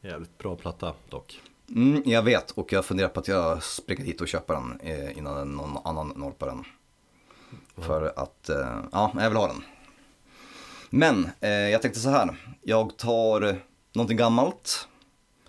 [0.00, 4.20] Jävligt bra platta dock Mm, jag vet och jag funderar på att jag springer hit
[4.20, 6.64] och köper den eh, innan någon annan norpar den.
[7.84, 8.50] För att,
[8.92, 9.64] ja, jag vill ha den.
[10.90, 13.58] Men eh, jag tänkte så här, jag tar
[13.92, 14.88] någonting gammalt.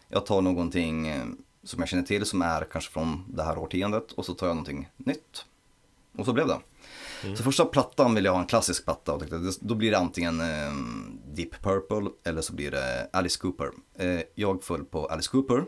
[0.08, 1.14] Jag tar någonting
[1.64, 4.56] som jag känner till som är kanske från det här årtiondet och så tar jag
[4.56, 5.46] någonting nytt.
[6.18, 6.60] Och så blev det.
[7.36, 10.42] Så första plattan vill jag ha en klassisk platta och tänkte, då blir det antingen
[10.42, 10.74] eh,
[11.34, 13.70] Deep Purple eller så blir det Alice Cooper.
[13.98, 15.64] Eh, jag föll på Alice Cooper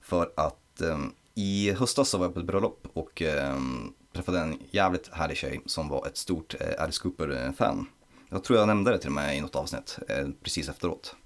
[0.00, 0.98] för att eh,
[1.34, 3.56] i höstas så var jag på ett bröllop och eh,
[4.14, 7.86] träffade en jävligt härlig tjej som var ett stort eh, Alice Cooper-fan.
[8.28, 11.16] Jag tror jag nämnde det till och med i något avsnitt eh, precis efteråt.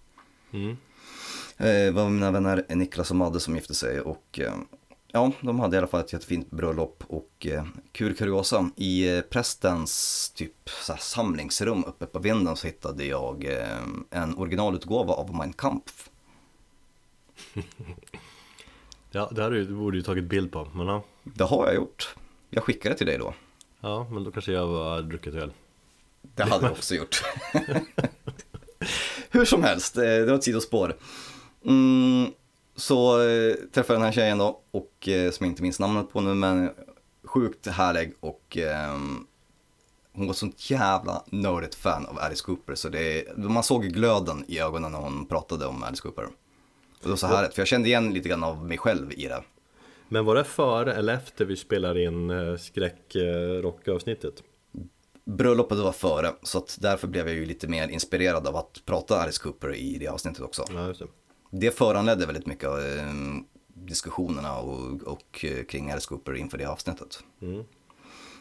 [0.52, 0.70] mm.
[1.56, 4.54] Eh, Det var mina vänner Niklas och Madde som gifte sig och eh,
[5.16, 9.20] ja, de hade i alla fall ett jättefint bröllop och eh, kul kuriosa, i eh,
[9.20, 13.78] prästens typ så här, samlingsrum uppe på vinden så hittade jag eh,
[14.10, 16.10] en originalutgåva av Mein Kampf.
[19.10, 22.14] Ja, det här du borde ju tagit bild på men ja, Det har jag gjort.
[22.50, 23.34] Jag skickade till dig då.
[23.80, 25.52] ja men då kanske jag var druckit öl
[26.22, 27.22] Det hade jag också gjort.
[29.30, 30.96] Hur som helst, eh, det var ett sidospår.
[31.64, 32.32] Mm,
[32.76, 36.12] så eh, träffade jag den här tjejen då, och eh, som jag inte minns namnet
[36.12, 36.70] på nu, men
[37.24, 39.26] sjukt härlig och ehm,
[40.12, 44.60] hon var sånt jävla nördigt fan av Alice Cooper så det, man såg glöden i
[44.60, 46.24] ögonen när hon pratade om Alice Cooper.
[46.24, 49.26] Och det var så härligt, för jag kände igen lite grann av mig själv i
[49.26, 49.42] det.
[50.08, 54.42] Men var det före eller efter vi spelade in eh, skräckrockavsnittet?
[55.24, 59.20] Bröllopet var före, så att därför blev jag ju lite mer inspirerad av att prata
[59.20, 60.64] Alice Cooper i det avsnittet också.
[60.74, 60.94] Ja,
[61.50, 61.70] det.
[61.78, 63.12] Föranledde väldigt mycket av eh,
[63.74, 67.24] diskussionerna och, och eh, kring Alice Cooper inför det avsnittet.
[67.42, 67.64] Mm.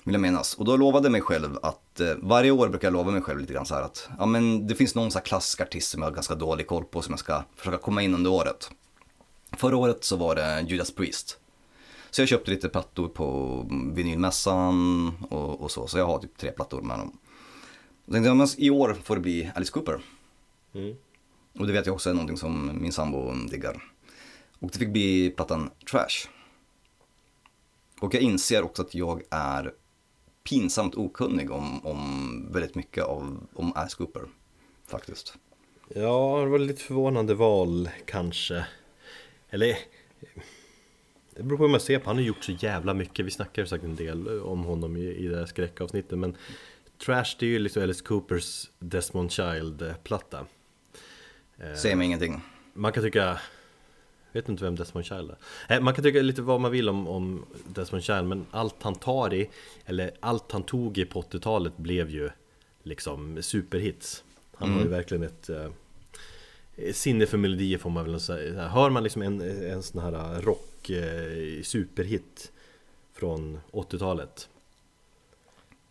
[0.04, 0.54] Vill jag minnas.
[0.54, 3.40] Och då lovade jag mig själv att, eh, varje år brukar jag lova mig själv
[3.40, 6.02] lite grann så här att, ja men det finns någon så här klassisk artist som
[6.02, 8.72] jag har ganska dålig koll på som jag ska försöka komma in under året.
[9.52, 11.40] Förra året så var det Judas Priest.
[12.12, 13.60] Så jag köpte lite plattor på
[13.94, 17.18] vinylmässan och, och så, så jag har typ tre plattor med dem.
[18.06, 20.02] Jag tänkte, men i år får det bli Alice Cooper.
[20.74, 20.96] Mm.
[21.60, 23.84] Och det vet jag också är någonting som min sambo diggar.
[24.60, 26.30] Och det fick bli plattan Trash.
[28.02, 29.74] Och jag inser också att jag är
[30.44, 34.22] pinsamt okunnig om, om väldigt mycket av, om Ask Cooper.
[34.88, 35.38] Faktiskt.
[35.88, 38.66] Ja, det var lite förvånande val kanske
[39.50, 39.78] Eller
[41.36, 43.62] Det beror på hur man ser på, han har gjort så jävla mycket Vi snackar
[43.62, 46.38] ju säkert en del om honom i, i det här skräckavsnittet Men
[47.06, 50.46] Trash det är ju liksom Alice Coopers Desmond Child-platta
[51.76, 52.42] Säger mig ingenting.
[52.74, 53.40] Man kan tycka
[54.32, 55.32] Vet inte vem Desmond Child
[55.68, 55.76] är?
[55.76, 58.96] Eh, Man kan tycka lite vad man vill om, om Desmond Child Men allt han
[58.96, 59.50] tar i
[59.86, 62.30] Eller allt han tog i på 80-talet blev ju
[62.84, 64.24] Liksom superhits
[64.56, 65.70] Han har ju verkligen ett eh,
[66.94, 69.42] Sinne för melodier får man väl säga Hör man liksom en,
[69.72, 72.52] en sån här rock eh, superhit
[73.14, 74.50] Från 80-talet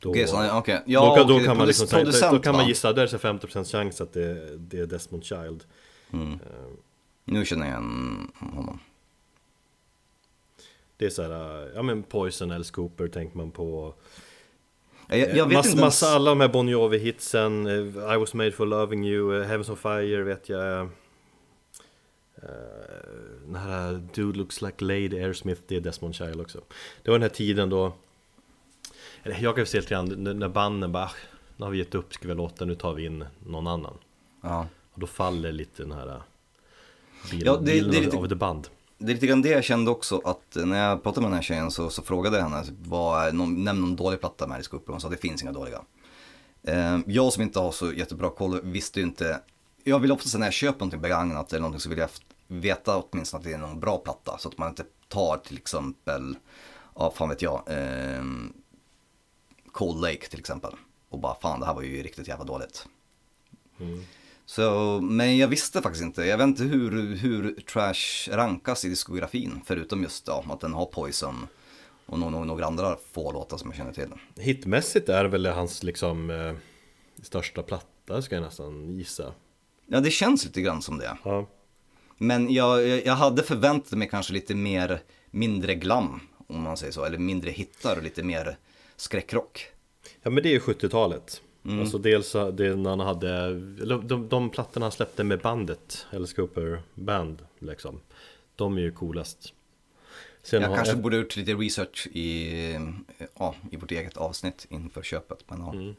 [0.05, 2.55] Då, Okej, så- då, Ja, kan- då okej, kan man liksom säga, då, då kan
[2.57, 5.65] man gissa, där är det 50% chans att det, det är Desmond Child.
[7.25, 8.79] Nu känner jag igen honom.
[10.97, 13.95] Det är så här, ja men Poison, Alice Cooper tänker man på.
[15.09, 15.81] Jag, jag, jag vet Mass, inte.
[15.81, 19.69] Massa alla de här Bon Jovi-hitsen eh, I was made for loving you, eh, Heavens
[19.69, 20.81] on fire vet jag.
[20.81, 20.87] Eh,
[23.47, 26.61] Den här Dude looks like Lady Aerosmith, det är Desmond Child också.
[27.03, 27.93] Det var den här tiden då
[29.25, 31.11] eller Jag kan se lite grann när- när banden bara "Ah,
[31.57, 33.95] Nu har vi gett upp, ska vi låta, nu tar vi in någon annan
[34.43, 34.67] Ja.
[34.93, 36.17] Och då faller lite den här eh,
[37.31, 38.69] bilden, Ja, det- bilden det är av- av ett band
[38.99, 41.43] Det är lite grann det jag kände också att när jag pratade med den här
[41.43, 44.71] tjejen så, så frågade jag henne, vad är någon, nämn någon dålig platta med Alice
[44.71, 44.93] Cooper.
[44.93, 45.83] Hon sa det finns inga dåliga.
[46.63, 49.41] Eh, jag som inte har så jättebra koll visste ju inte,
[49.85, 52.09] jag vill ofta när jag köper någonting begagnat eller någonting så vill jag
[52.49, 54.39] veta åtminstone att det är någon bra platta.
[54.39, 56.37] Så att man inte tar till exempel,
[56.95, 58.23] ja fan vet jag, eh,
[59.75, 60.73] Cold Lake till exempel.
[61.09, 62.87] Och bara fan det här var ju riktigt jävla dåligt.
[64.47, 69.61] Så, men jag visste faktiskt inte, jag vet inte hur, hur Trash rankas i diskografin
[69.65, 71.47] förutom just ja, att den har Poison
[72.07, 74.13] och no, no, några andra få låtar som jag känner till.
[74.37, 76.55] Hitmässigt är väl hans liksom eh,
[77.23, 79.35] största platta ska jag nästan gissa
[79.87, 81.17] Ja det känns lite grann som det.
[81.25, 81.47] Ja,
[82.17, 87.05] Men jag jag hade förväntat mig kanske lite mer, mindre glam om man säger så,
[87.05, 88.59] eller mindre hittar och lite mer
[88.97, 89.67] skräckrock.
[90.23, 94.51] ja men det är ju 70-talet Alltså dels det när han hade, eller de, de
[94.51, 98.01] plattorna han släppte med bandet, Alice Cooper Band liksom
[98.57, 99.55] De är ju coolast
[100.43, 102.79] Sen Jag har, kanske borde ha gjort lite research i,
[103.39, 105.45] ja, i vårt eget avsnitt inför köpet.
[105.49, 105.73] Men ja.
[105.73, 105.95] Nej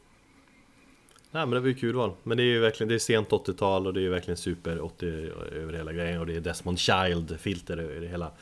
[1.30, 3.86] men det var ju kul val Men det är ju verkligen, det är sent 80-tal
[3.86, 5.06] och det är verkligen super 80
[5.52, 8.32] över hela grejen Och det är Desmond Child filter över hela,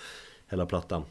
[0.48, 1.04] hela plattan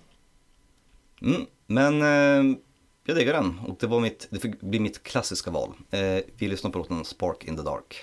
[1.21, 2.57] Mm, men eh,
[3.05, 5.73] jag diggar den och det var mitt, det fick bli mitt klassiska val.
[5.91, 7.95] Eh, vi lyssnar på låten Spark in the Dark.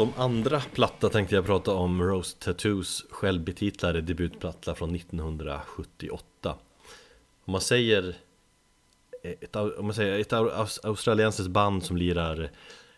[0.00, 2.02] Som andra platta tänkte jag prata om.
[2.02, 6.54] Rose Tattoos självbetitlade debutplatta från 1978 eh,
[7.44, 8.16] Om man säger
[9.22, 10.32] ett, om man säger ett
[10.84, 12.50] australiensiskt band som lirar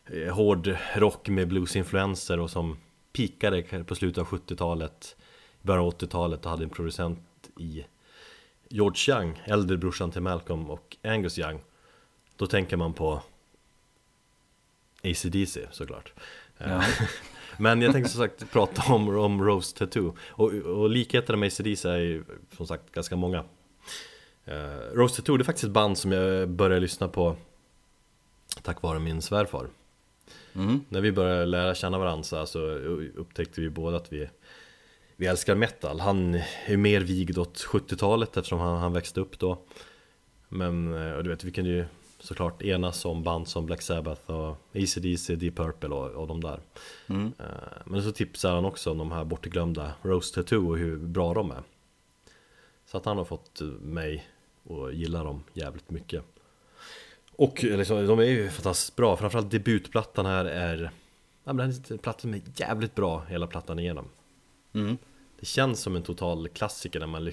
[0.07, 2.78] eh, hård rock med bluesinfluenser och som
[3.12, 5.16] pikade på slutet av 70-talet
[5.62, 7.84] början av 80-talet och hade en producent i
[8.68, 11.61] George Young, äldre brorsan till Malcolm och Angus Young
[12.36, 13.22] Då tänker man på
[15.05, 16.12] ACDC såklart.
[17.58, 20.16] Men jag tänkte som sagt prata om, om Rose Tattoo.
[20.28, 22.24] Och, och likheterna med ACDC är
[22.56, 23.44] som sagt ganska många.
[24.48, 27.36] Uh, Rose Tattoo det är faktiskt ett band som jag började lyssna på
[28.62, 29.66] Tack vare min svärfar.
[30.54, 30.80] Mm.
[30.88, 32.58] När vi började lära känna varandra så alltså,
[33.16, 34.28] upptäckte vi båda att vi
[35.16, 36.34] Vi älskar metal, han
[36.66, 39.58] är mer vigd åt 70-talet eftersom han, han växte upp då.
[40.48, 41.84] Men eh, och du vet, vi kunde ju
[42.23, 46.61] såklart enas om band som Black Sabbath och AC/DC, Deep Purple och, och de där.
[47.07, 47.33] Mm.
[47.39, 47.45] Eh,
[47.85, 51.51] Men så tipsar han också om de här bortglömda Rose Tattoo och hur bra de
[51.51, 51.62] är.
[52.87, 54.27] Så att han har fått mig
[54.70, 56.25] att gilla dem jävligt mycket.
[57.37, 60.91] Och liksom, de är ju fantastiskt bra, framförallt debutplattan här är
[61.45, 64.09] Ja men den är en platta som är jävligt bra hela plattan igenom.
[64.73, 64.99] Mm.
[65.41, 67.33] Det känns som en total klassiker när man,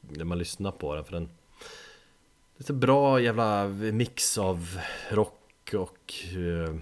[0.00, 1.28] när man lyssnar på den för den
[2.56, 4.80] Det är så bra jävla mix av
[5.10, 6.74] rock och eh,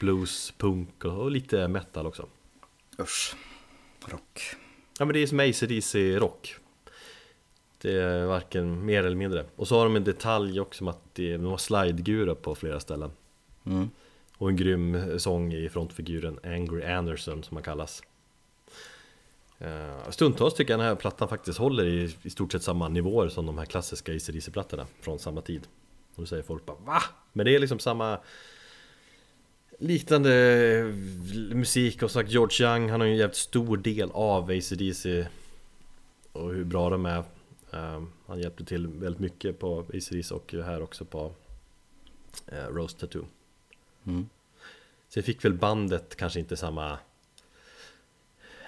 [0.00, 2.26] blues, punk och, och lite metal också
[2.98, 3.34] Usch.
[4.06, 4.40] Rock.
[4.98, 6.54] Ja men det är som AC/DC rock
[7.78, 11.14] Det är varken mer eller mindre Och så har de en detalj också om att
[11.14, 13.10] det, de har slidegura på flera ställen
[13.64, 13.90] Mm.
[14.36, 18.02] Och en grym sång i frontfiguren Angry Anderson som han kallas
[20.10, 23.46] Stundtals tycker jag den här plattan faktiskt håller i, i stort sett samma nivåer som
[23.46, 25.66] de här klassiska AC/DC-plattorna från samma tid
[26.14, 27.02] Och då säger folk bara VA?
[27.32, 28.18] Men det är liksom samma
[29.78, 30.30] Liknande
[31.52, 35.26] musik och sagt George Young han har ju en jävligt stor del av AC/DC
[36.32, 37.24] Och hur bra de är
[37.72, 41.32] Eh, Han hjälpte till väldigt mycket på AC/DC och här också på
[42.46, 43.24] eh, Rose Tattoo
[44.06, 44.28] Mm.
[45.08, 46.98] Sen fick väl bandet kanske inte samma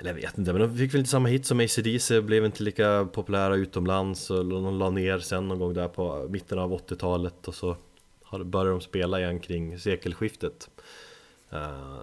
[0.03, 2.63] eller jag vet inte, men de fick väl inte samma hit som ACDC Blev inte
[2.63, 7.49] lika populära utomlands och de la ner sen någon gång där på mitten av 80-talet
[7.49, 7.77] Och så
[8.45, 10.71] började de spela igen kring sekelskiftet
[11.51, 12.01] eh,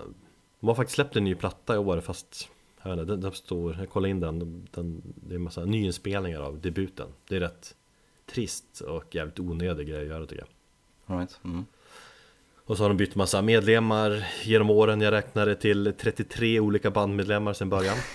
[0.60, 2.50] De har faktiskt släppt en ny platta i år fast
[2.82, 5.44] jag vet inte, den, den står, jag kollade in den, den, den Det är en
[5.44, 7.76] massa nyinspelningar av debuten Det är rätt
[8.26, 10.50] trist och jävligt onödig grej att göra tycker jag
[11.06, 11.40] All right.
[11.44, 11.66] Mm
[12.70, 17.54] och så har de bytt massa medlemmar genom åren, jag räknade till 33 olika bandmedlemmar
[17.54, 17.98] sedan början.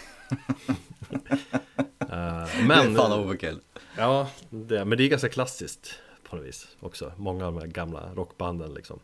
[2.01, 3.59] Eh, Men, det är fan overkill.
[3.97, 5.99] ja, det, men det är ganska klassiskt
[6.29, 7.13] på något vis också.
[7.17, 8.99] Många av de här gamla rockbanden liksom.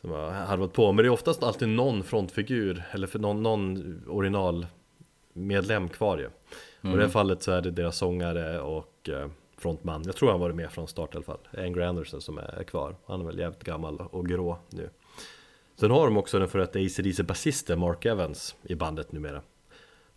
[0.00, 4.02] Som har harvat på, men det är oftast alltid någon frontfigur Eller för någon, någon
[4.08, 6.26] originalmedlem kvar ju.
[6.80, 9.28] Och i det här fallet så är det deras sångare och eh,
[9.60, 10.02] frontman.
[10.06, 11.48] Jag tror han varit med från start i alla fall.
[11.58, 12.96] Angry Anderson som är kvar.
[13.06, 14.90] Han är väl jävligt gammal och grå nu.
[15.76, 19.42] Sen har de också den före detta AC/DC basisten Mark Evans i bandet numera.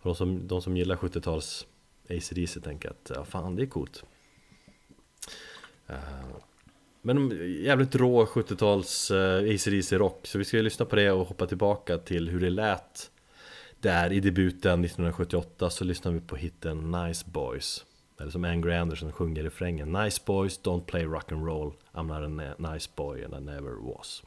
[0.00, 1.66] Och de som, de som gillar 70-tals
[2.10, 4.04] AC/DC tänker att ja, fan det är coolt.
[5.86, 5.96] Eh,
[7.02, 7.30] men
[7.62, 10.26] jävligt rå 70-tals eh, ACDC AC/DC rock.
[10.26, 13.10] Så vi ska ju lyssna på det och hoppa tillbaka till hur det lät
[13.80, 15.70] Där i debuten 1978.
[15.70, 17.84] Så lyssnar vi på hitten Nice Boys.
[18.20, 19.92] Eller som Angry Anderson sjunger i refrängen.
[19.92, 21.72] Nice boys don't play rock and roll.
[21.94, 24.22] I'm not a nice boy and I never was.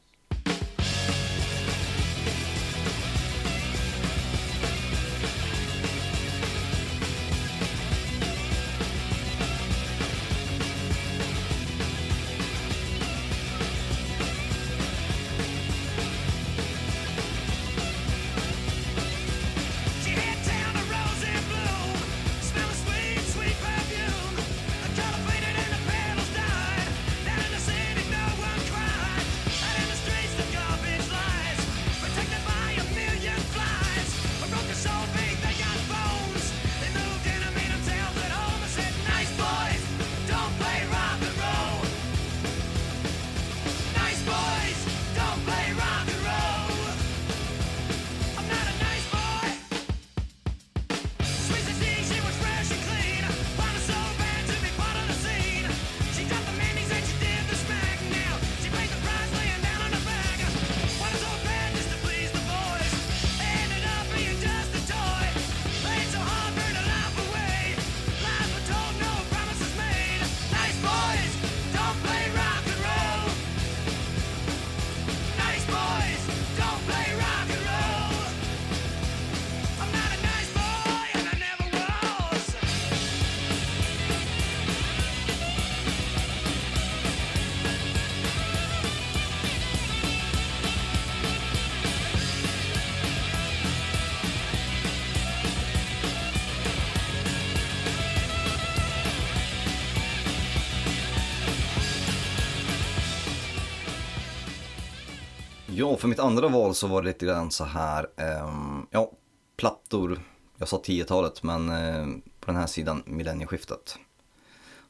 [105.90, 109.12] Ja, för mitt andra val så var det lite grann så här, ehm, ja,
[109.58, 110.20] plattor,
[110.58, 112.08] jag sa 10-talet, men eh,
[112.40, 113.98] på den här sidan millennieskiftet.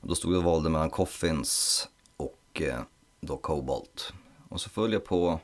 [0.02, 1.88] Och då stod jag och valde mellan Coffins
[2.18, 2.80] och eh,
[3.22, 4.14] då Cobalt.
[4.50, 5.40] Och så följde jag på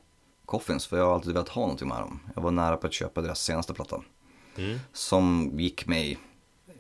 [0.46, 2.20] Coffins, för jag har alltid velat ha någonting med dem.
[2.36, 4.02] Jag var nära på att köpa deras senaste platta.
[4.94, 6.20] Som gick mig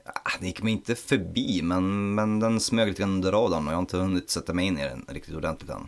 [0.05, 3.73] Ah, Den gick mig inte förbi, men, men den smög lite grann under radarn och
[3.73, 5.87] jag har inte hunnit sätta mig in i den riktigt ordentligt än.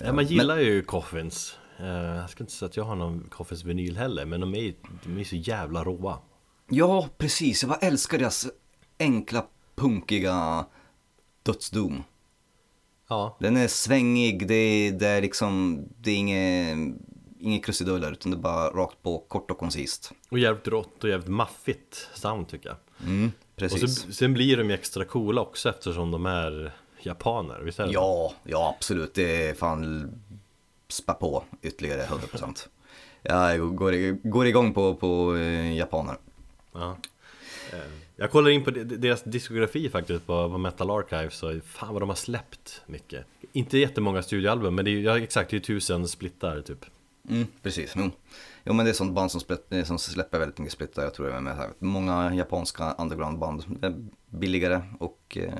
[0.00, 3.64] Ja, man gillar ju Coffins Eh, Jag ska inte säga att jag har någon Coffins
[3.64, 4.74] vinyl heller Men de är
[5.04, 6.18] de är så jävla råa
[6.68, 7.62] Ja, precis.
[7.62, 8.46] Jag bara älskar deras
[8.98, 10.66] enkla, punkiga
[11.42, 12.02] dödsdom.
[13.08, 16.96] Ja, Den är svängig, det är, det är liksom, det är inget,
[17.38, 20.12] inget krusiduller utan det är bara rakt på, kort och koncist.
[20.28, 22.76] och jävligt rått och jävligt maffigt sound tycker jag
[23.06, 24.02] Mm, Och precis.
[24.02, 26.72] så, sen blir de ju extra coola också eftersom de är
[27.06, 27.92] japaner, visst är det?
[27.92, 29.14] Ja, ja absolut.
[29.14, 30.10] Det är fan
[30.88, 32.68] spä på ytterligare 100%.
[33.22, 36.16] Jag går, går igång på, på eh, japaner.
[36.72, 36.96] Ja.
[37.72, 37.78] Eh,
[38.16, 42.02] Jag kollar in på de- deras diskografi faktiskt på, på Metal Archives och fan vad
[42.02, 45.60] de har släppt mycket Inte jättemånga studioalbum men det är ju ja, exakt, det är
[45.60, 46.84] tusen splittar typ
[47.28, 47.92] Mm, precis.
[47.96, 48.10] Jo.
[48.64, 51.02] jo, men det är sånt band som, split, eh, som släpper väldigt mycket splittar.
[51.02, 51.70] Jag tror det är med.
[51.78, 53.64] Många japanska undergroundband.
[54.28, 55.54] Billigare och eh,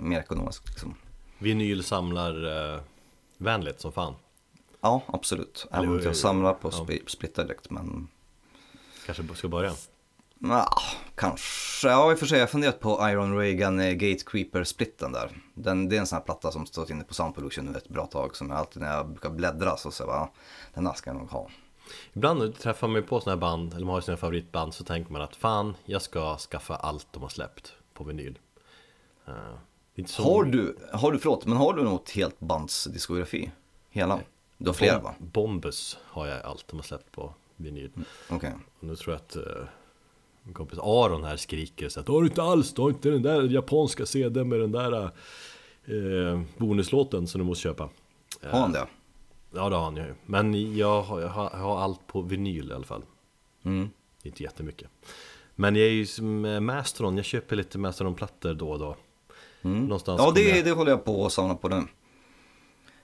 [0.00, 0.68] mer ekonomiskt.
[0.68, 0.94] Liksom.
[1.38, 2.80] Vinyl samlar eh,
[3.38, 4.14] vänligt som fan
[4.80, 5.66] Ja, absolut.
[5.70, 6.76] Även om jag samlar på ja.
[6.84, 7.70] sp- splittar direkt.
[7.70, 8.08] Men
[9.06, 9.72] Kanske ska börja
[10.42, 10.68] ja,
[11.14, 11.88] kanske.
[11.88, 12.38] Ja, i och för sig.
[12.38, 15.30] Jag har funderat på Iron Reagan eh, Gatecreeper-splitten där.
[15.54, 17.88] Den, det är en sån här platta som stått inne på Sound Production nu ett
[17.88, 18.36] bra tag.
[18.36, 20.28] Som jag alltid när jag brukar bläddra så säger jag
[20.74, 21.48] den här ska jag nog ha.
[22.12, 25.12] Ibland träffar man ju på såna här band, eller man har sina favoritband så tänker
[25.12, 28.38] man att fan, jag ska skaffa allt de har släppt på vinyl
[29.94, 33.50] inte så Har du, har du, förlåt, men har du något helt bands diskografi?
[33.90, 34.20] Hela?
[34.58, 35.14] Du har flera va?
[35.18, 37.90] Bombus har jag allt de har släppt på vinyl
[38.30, 38.52] Okej.
[38.78, 39.64] Och nu tror jag att uh,
[40.42, 43.22] min kompis Aron här skriker så att Har du inte alls, du har inte den
[43.22, 45.10] där japanska CD med den där
[45.88, 47.88] uh, bonuslåten som du måste köpa.
[48.42, 48.86] Har han det?
[49.54, 50.14] Ja det har han ju.
[50.26, 53.02] Men jag har, jag har, allt på vinyl i alla fall.
[53.64, 53.90] Mm.
[54.22, 54.88] Inte jättemycket.
[55.54, 58.96] Men jag är ju som eh, Mastron, jag köper lite Mastron-plattor då och då.
[59.62, 60.64] Någonstans Ja, det, jag...
[60.64, 61.82] det håller jag på att samla på nu.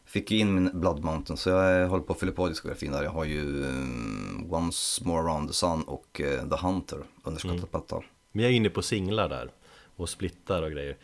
[0.08, 3.02] Fick ju in min Blood Mountain så jag håller på att fylla på diskografin där.
[3.02, 7.68] Jag har ju um, Once More Around the Sun och eh, The Hunter, underskattad Mm.
[7.70, 8.02] platta.
[8.32, 9.50] Men jag är inne på singlar där
[9.96, 10.96] Och splittar och grejer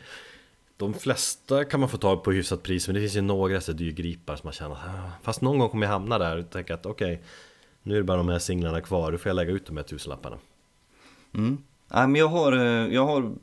[0.77, 3.71] De flesta kan man få tag på hyfsat pris Men det finns ju några så
[3.71, 6.85] dyrgripar som man känner "Ah." Fast någon gång kommer jag hamna där och tänka att
[6.85, 7.21] okej
[7.83, 9.83] Nu är det bara de här singlarna kvar Då får jag lägga ut de här
[9.83, 10.37] tusenlapparna
[11.33, 11.57] Mm.
[11.87, 13.35] Nej, men jag har, eh, jag har,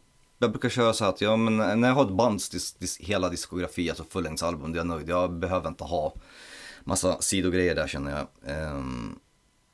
[0.43, 2.99] jag brukar köra så här att jag, men när jag har ett bands dis, dis,
[2.99, 5.09] hela diskografi, alltså fullängdsalbum, då är jag nöjd.
[5.09, 6.15] Jag behöver inte ha
[6.85, 8.57] massa sidogrejer där känner jag.
[8.57, 9.19] Ehm,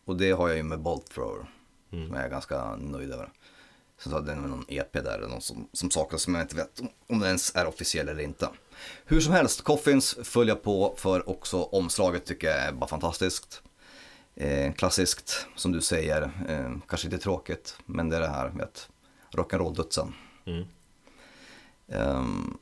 [0.04, 1.50] och det har jag ju med Bolt Thrower,
[1.90, 3.30] som jag är ganska nöjd över.
[3.98, 6.56] Sen så hade den med någon EP där, någon som, som saknas som jag inte
[6.56, 8.48] vet om, den ens är officiell eller inte.
[9.04, 13.62] Hur som helst, Coffins följer på för också omslaget tycker jag är bara fantastiskt.
[14.34, 18.64] Eh, klassiskt, som du säger, eh, kanske lite tråkigt, men det är det här med
[18.64, 18.88] att
[19.32, 20.12] rock'n'roll-dödsen.
[20.48, 20.64] Mm.
[21.88, 22.58] Ehm,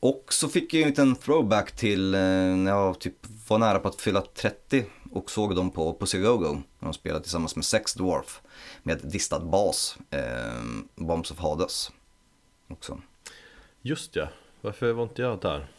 [0.00, 3.16] och så fick jag en liten throwback till eh, när jag typ
[3.48, 7.22] var nära på att fylla 30 och såg dem på Pussy Go-Go när de spelade
[7.22, 8.40] tillsammans med Sex Dwarf
[8.82, 10.62] med distad bas, eh,
[10.94, 11.90] Bombs of Hades
[12.68, 13.00] också.
[13.82, 14.28] Just ja,
[14.60, 15.70] varför var inte jag där?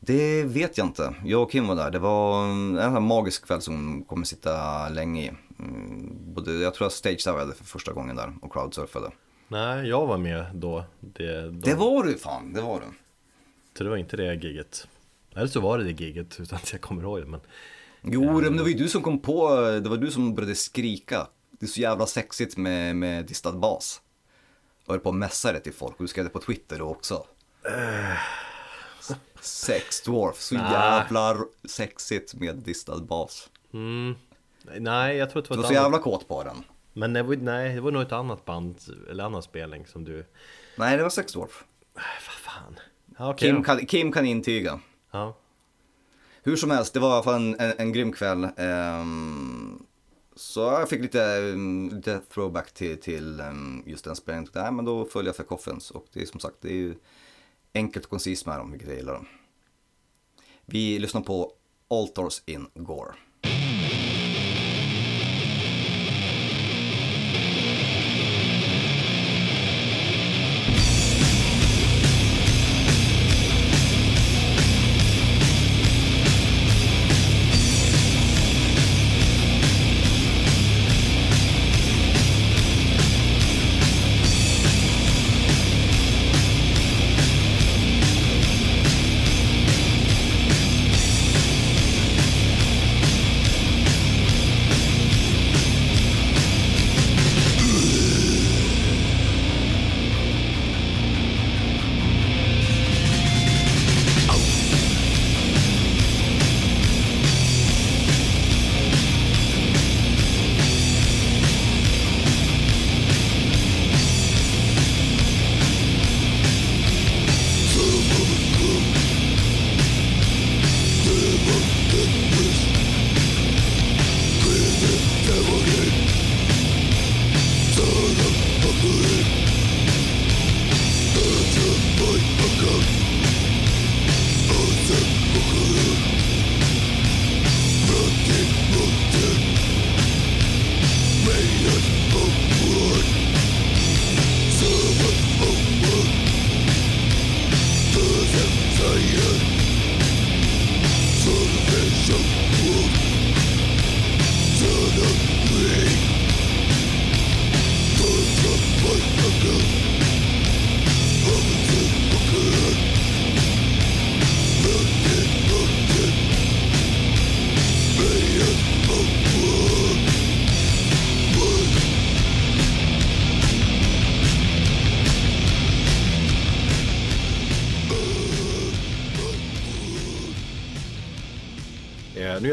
[0.00, 1.14] Det vet jag inte.
[1.24, 1.90] Jag och Kim var där.
[1.90, 5.32] Det var en sån här magisk kväll som kommer sitta länge i.
[5.58, 9.10] Mm, både, jag tror jag stagesurfade för första gången där och crowdsurfade.
[9.52, 11.50] Nej, jag var med då det, då.
[11.50, 12.86] Det var du fan, det var du.
[13.78, 14.88] Så det var inte det giget
[15.34, 17.40] Eller så var det det giget utan att jag kommer ihåg det men
[18.02, 21.26] Jo, men det var ju du som kom på, det var du som började skrika.
[21.50, 24.00] Det är så jävla sexigt med, med distad bas.
[24.86, 26.84] Jag höll på att mässa det till folk och du skrev det på Twitter då
[26.84, 27.26] också.
[29.40, 30.72] Sex dwarf, så Nej.
[30.72, 33.50] jävla sexigt med distad bas.
[33.72, 34.14] mm,
[34.78, 36.64] Nej, jag tror att det Du var var ett så jävla kåt på den.
[36.92, 38.78] Men det var, nej, det var nog ett annat band
[39.10, 40.24] eller annan spelning som du
[40.76, 41.64] Nej, det var sex dwarf.
[41.94, 42.78] Vad fan
[43.18, 44.80] ja, okej Kim kan, Kim kan intyga.
[45.10, 45.34] Ja,
[46.42, 48.48] Hur som helst, det var i alla fall en, en, en grym kväll.
[48.56, 49.86] Ehm,
[50.36, 54.50] så jag fick lite, mm, lite throwback till, till mm, just den spelningen.
[54.54, 55.90] Nej, men då följer jag för Coffins.
[55.90, 56.94] Och det är som sagt, det är ju
[57.74, 59.28] enkelt och koncist med dem, vilket jag gillar.
[60.66, 61.52] Vi lyssnar på
[61.88, 63.14] Altars in Gore.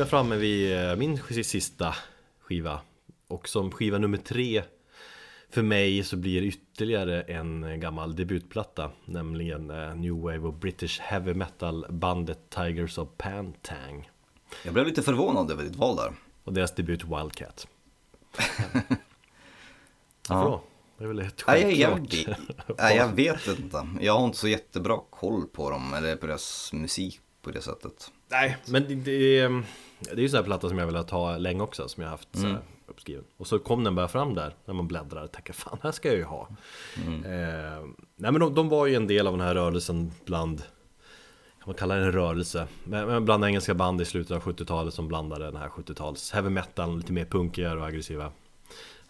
[0.09, 1.95] Framme vid eh, min sista
[2.39, 2.81] skiva
[3.27, 4.63] Och som skiva nummer tre
[5.49, 10.99] För mig så blir det ytterligare en gammal debutplatta Nämligen eh, New Wave och British
[10.99, 14.09] Heavy Metal bandet Tigers of Pantang
[14.63, 16.11] Jag blev lite förvånad över ditt val där.
[16.43, 17.67] Och deras debut Wildcat
[20.29, 20.63] Varför då?
[20.97, 22.35] Det är väl ett Nej, jag, jag,
[22.77, 23.87] nej, jag vet inte.
[24.01, 28.11] Jag har inte så jättebra koll på dem, eller på deras musik på det sättet.
[28.31, 29.63] Nej, men det, det, är,
[29.99, 32.11] det är ju sån här platta som jag velat ha länge också Som jag har
[32.11, 33.23] haft så här uppskriven.
[33.37, 36.07] Och så kom den bara fram där När man bläddrar och tänker fan, här ska
[36.07, 36.47] jag ju ha.
[36.97, 37.85] Eh,
[38.15, 41.75] Nej men de, de var ju en del av den här rörelsen bland Kan man
[41.75, 42.67] kalla det en rörelse?
[42.83, 46.49] Men, men bland engelska band i slutet av 70-talet Som blandade den här 70-tals heavy
[46.49, 48.31] metal Lite mer punkigare och aggressiva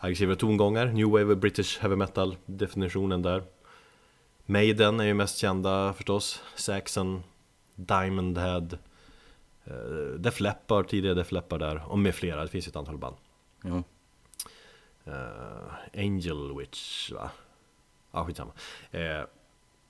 [0.02, 0.86] Aggressiva tongångar.
[0.86, 3.44] New Wave och British Heavy Metal Definitionen där.
[4.46, 6.42] Maiden är ju mest kända förstås.
[6.56, 7.24] Saxon
[7.76, 8.68] Diamond Head
[10.18, 13.16] Def Leppard, tidigare Def Leppard där och med flera, det finns ju ett antal band.
[15.06, 17.32] Eh, Angel Witch va?
[18.12, 18.52] Ja skitsamma
[18.94, 19.26] uh,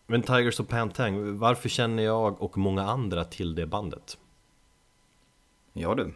[0.05, 4.17] Men Tigers of Pantang, varför känner jag och många andra till det bandet?
[5.73, 6.13] Ja du.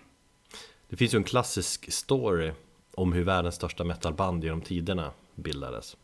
[0.89, 2.51] Det finns ju en klassisk story
[2.95, 5.97] om hur världens största metalband genom tiderna bildades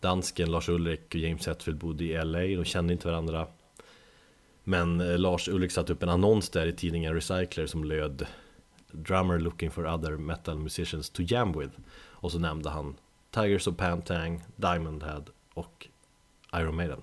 [0.00, 3.46] Dansken Lars Ulrik och James Hetfield bodde i LA, de kände inte varandra
[4.64, 8.26] men eh, Lars Ulrik satte upp en annons där i tidningen Recycler som löd
[8.92, 11.74] Drummer looking for other metal musicians to jam with.
[12.10, 12.96] Och så nämnde han
[13.30, 15.24] Tigers of Pantang, Diamond Head
[15.54, 15.88] och
[16.54, 17.00] Iron Maiden.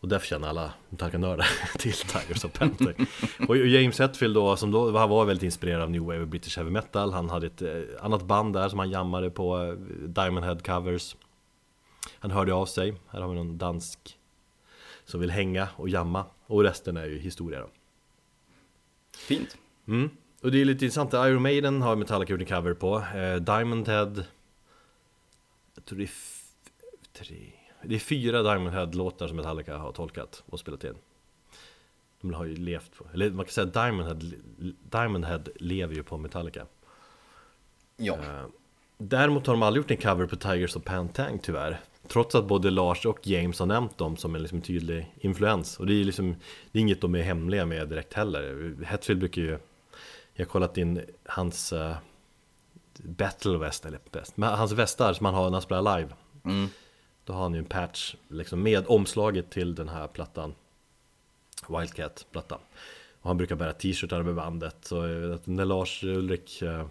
[0.00, 1.46] Och därför känner alla Metallica-nördar
[1.78, 3.06] till Tigers of Pantang.
[3.48, 6.56] Och James Hetfield då, som då han var väldigt inspirerad av New Wave och British
[6.56, 7.12] Heavy Metal.
[7.12, 7.70] Han hade ett eh,
[8.00, 9.72] annat band där som han jammade på eh,
[10.08, 11.16] Diamond Head covers.
[12.18, 14.17] Han hörde av sig, här har vi någon dansk
[15.08, 16.24] som vill hänga och jamma.
[16.46, 17.68] Och resten är ju historia då.
[19.16, 19.56] Fint.
[19.86, 20.10] Mm.
[20.42, 22.98] Och det är lite intressant, Iron Maiden har Metallica gjort en cover på.
[22.98, 24.24] Eh, Diamond Head
[25.74, 26.10] Jag tror det är
[27.12, 27.52] tre.
[27.82, 30.94] Det är fyra Diamond Head-låtar som Metallica har tolkat och spelat in.
[32.20, 34.32] De har ju levt på, eller man kan säga Diamond Head,
[34.82, 36.66] Diamond Head lever ju på Metallica.
[37.96, 38.14] Ja.
[38.14, 38.46] Eh,
[38.98, 42.70] Däremot har de aldrig gjort en cover på Tigers of Pantang tyvärr Trots att både
[42.70, 45.78] Lars och James har nämnt dem som en liksom tydlig influens.
[45.78, 46.36] Och det är liksom
[46.72, 48.74] Det är inget de är hemliga med direkt heller.
[48.84, 49.58] Hetfield brukar ju
[50.34, 51.96] Jag har kollat in hans uh,
[52.98, 56.12] Battle Vest, eller bäst Men hans västar som han har när han spelar live.
[56.44, 56.68] Mm.
[57.24, 60.54] Då har han ju en patch liksom med omslaget till den här plattan.
[61.68, 62.58] Wildcat-plattan.
[63.20, 64.76] Och han brukar bära t-shirtar med bandet.
[64.80, 66.86] Så att när Lars Ulrik eh,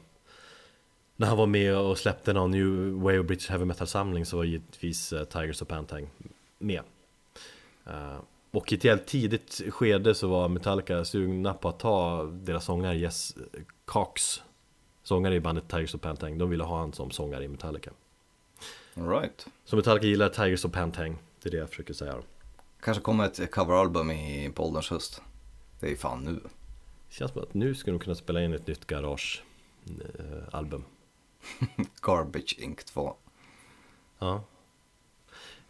[1.19, 4.43] När han var med och släppte någon New Way of British Heavy Metal-samling Så var
[4.43, 6.09] givetvis eh, Tigers of Pantang
[6.59, 6.81] med
[7.85, 8.17] Eh,
[8.51, 12.97] Och i ett jävligt tidigt skede så var Metallica sugna på att ta deras sångare
[12.97, 13.35] Jess
[13.85, 14.41] Cox
[15.03, 17.91] Sångare i bandet Tigers of Pantang De ville ha han som sångare i Metallica
[18.95, 19.47] All right.
[19.65, 22.15] Så Metallica gillar Tigers of Pantang Det är det jag försöker säga.
[22.79, 25.21] Kanske kommer ett coveralbum i på ålderns höst.
[25.79, 26.39] Det är ju fan nu.
[27.09, 29.43] Känns som att nu skulle de kunna spela in ett nytt Garage
[29.85, 30.83] eh, album
[32.01, 33.15] Garbage Inc 2.
[34.19, 34.43] Ja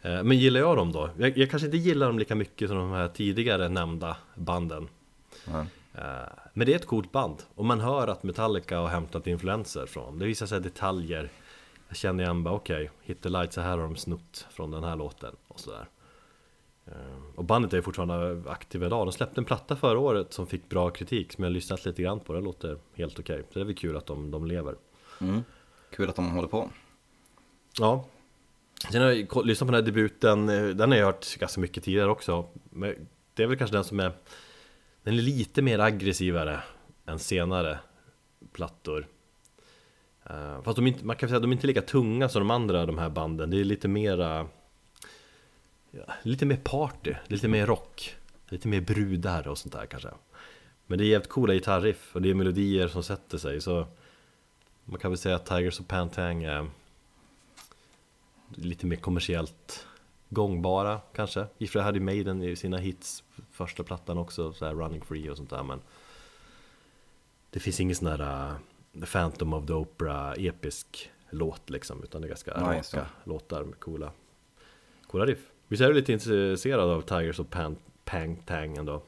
[0.02, 1.10] Eh, Men gillar jag dem då?
[1.18, 4.88] Jag, jag kanske inte gillar dem lika mycket som de här tidigare nämnda banden.
[5.94, 6.22] Eh,
[6.52, 10.04] Men det är ett coolt band och man hör att Metallica har hämtat influenser från
[10.04, 10.18] dem.
[10.18, 11.30] Det visar sig detaljer
[11.88, 14.84] Jag känner igen bara okej, Hit the light så här har de snott från den
[14.84, 15.88] här låten och sådär
[16.86, 16.94] Eh,
[17.36, 19.06] Och bandet är fortfarande aktiva idag.
[19.06, 22.02] De släppte en platta förra året som fick bra kritik som jag har lyssnat lite
[22.02, 22.32] grann på.
[22.32, 23.42] Det låter helt okej.
[23.48, 24.74] Så det är väl kul att de, de lever.
[25.20, 25.42] Mm.
[25.90, 26.70] Kul att de håller på.
[27.78, 28.04] Ja.
[28.92, 31.84] Sen har jag lyssnat på den här debuten, eh, den har jag hört ganska mycket
[31.84, 32.46] tidigare också.
[32.70, 32.94] Men
[33.34, 34.12] det är väl kanske den som är
[35.02, 36.60] Den är lite mer aggressivare
[37.06, 37.78] än senare
[38.52, 39.06] plattor.
[40.24, 42.50] Eh, fast de inte, man kan säga att de är inte lika tunga som de
[42.50, 43.50] andra de här banden.
[43.50, 44.48] Det är lite mera
[45.90, 48.16] ja, Lite mer party, lite mer rock
[48.48, 50.08] Lite mer brudar och sånt där kanske.
[50.86, 53.86] Men det är jävligt coola gitarriff och det är melodier som sätter sig så
[54.90, 56.70] man kan väl säga att Tigers of Pantang är
[58.54, 59.86] lite mer kommersiellt
[60.28, 61.46] gångbara kanske.
[61.58, 65.00] I och för sig hade Maiden i sina hits första plattan också, så här Running
[65.04, 65.80] Free och sånt där men
[67.50, 68.50] Det finns ingen sån där
[68.92, 73.64] uh, Phantom of the Opera episk låt liksom utan det är ganska just raka låtar
[73.64, 74.12] med coola
[75.06, 75.50] Coola riff.
[75.68, 79.02] Visst är du lite intresserad av Tigers of Pan Pang Tang ändå?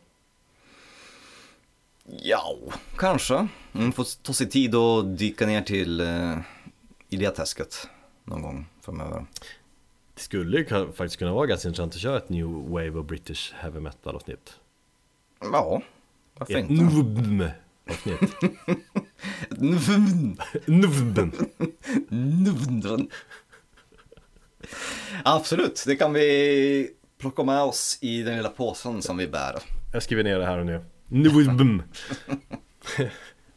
[2.23, 2.57] Ja,
[2.97, 3.49] kanske.
[3.73, 6.39] Mm, får ta sig tid och dyka ner till eh,
[7.09, 7.89] i det träsket
[8.25, 9.27] någon gång framöver.
[10.15, 13.53] Det skulle ju faktiskt kunna vara ganska intressant att köra ett New Wave of British
[13.55, 14.53] Heavy Metal avsnitt
[15.53, 15.83] Ja,
[16.35, 16.85] Varför Ett inte?
[16.85, 17.45] nvbm
[17.91, 18.21] avsnitt.
[19.51, 20.37] Nvn.
[20.67, 21.33] Nvbm.
[22.09, 23.09] Nvn.
[25.25, 29.59] Absolut, det kan vi plocka med oss i den lilla påsen som vi bär.
[29.93, 30.85] Jag skriver ner det här och nu.
[31.11, 31.83] Nubum.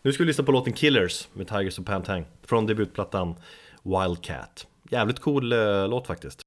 [0.01, 3.35] Nu ska vi lyssna på låten Killers med Tigers och Pantang från debutplattan
[3.84, 4.67] Wildcat.
[4.89, 6.41] Jävligt cool eh, låt faktiskt.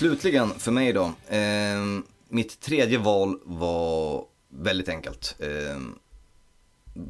[0.00, 1.04] Slutligen för mig då.
[1.28, 5.36] Eh, mitt tredje val var väldigt enkelt.
[5.38, 5.80] Eh,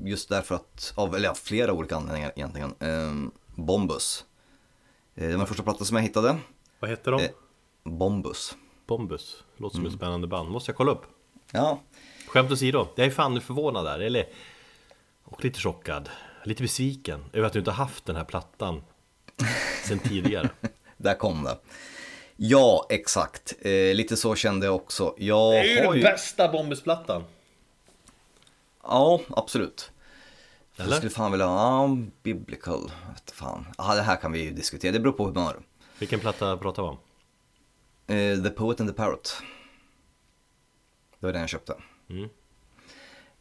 [0.04, 2.74] just därför att, av eller ja, flera olika anledningar egentligen.
[2.80, 4.24] Eh, Bombus.
[5.14, 6.38] Eh, det var den första plattan som jag hittade.
[6.80, 7.20] Vad heter de?
[7.20, 7.30] Eh.
[7.84, 8.56] Bombus.
[8.86, 9.44] Bombus.
[9.56, 10.50] Låter som ett spännande band.
[10.50, 11.02] Måste jag kolla upp.
[11.52, 11.80] Ja,
[12.26, 14.28] Skämt åsido, jag är fan förvånad där, eller
[15.24, 16.08] Och lite chockad,
[16.44, 18.82] lite besviken över att du inte har haft den här plattan
[19.84, 20.50] sen tidigare
[20.96, 21.58] där kom det.
[22.42, 23.54] Ja, exakt.
[23.60, 25.14] Eh, lite så kände jag också.
[25.18, 27.24] Jag Det är ju har den bästa Bombus-plattan!
[28.82, 29.92] Ja, absolut.
[30.76, 30.96] Jag Eller?
[30.96, 33.66] skulle fan vilja ha, ja, biblical, vet fan.
[33.78, 35.56] Ja, det här kan vi ju diskutera, det beror på humör.
[35.98, 36.98] Vilken platta pratar vi om?
[38.16, 39.42] Eh, the Poet and the Parrot.
[41.18, 41.74] Det var den jag köpte.
[42.10, 42.28] Mm.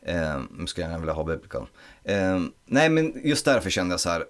[0.01, 1.67] Eh, nu ska jag gärna vilja ha biblical.
[2.03, 4.25] Eh, nej, men just därför kände jag så här.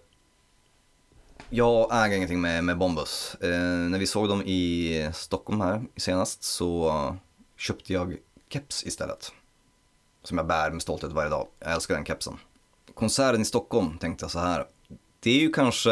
[1.50, 3.36] Jag äger ingenting med, med Bombus.
[3.42, 3.50] Eh,
[3.90, 6.94] när vi såg dem i Stockholm här senast så
[7.58, 8.18] köpte jag
[8.50, 9.32] keps istället.
[10.24, 11.48] Som jag bär med stolthet varje dag.
[11.60, 12.38] Jag älskar den kepsen.
[12.94, 14.66] Konserten i Stockholm tänkte jag så här.
[15.20, 15.90] Det är ju kanske,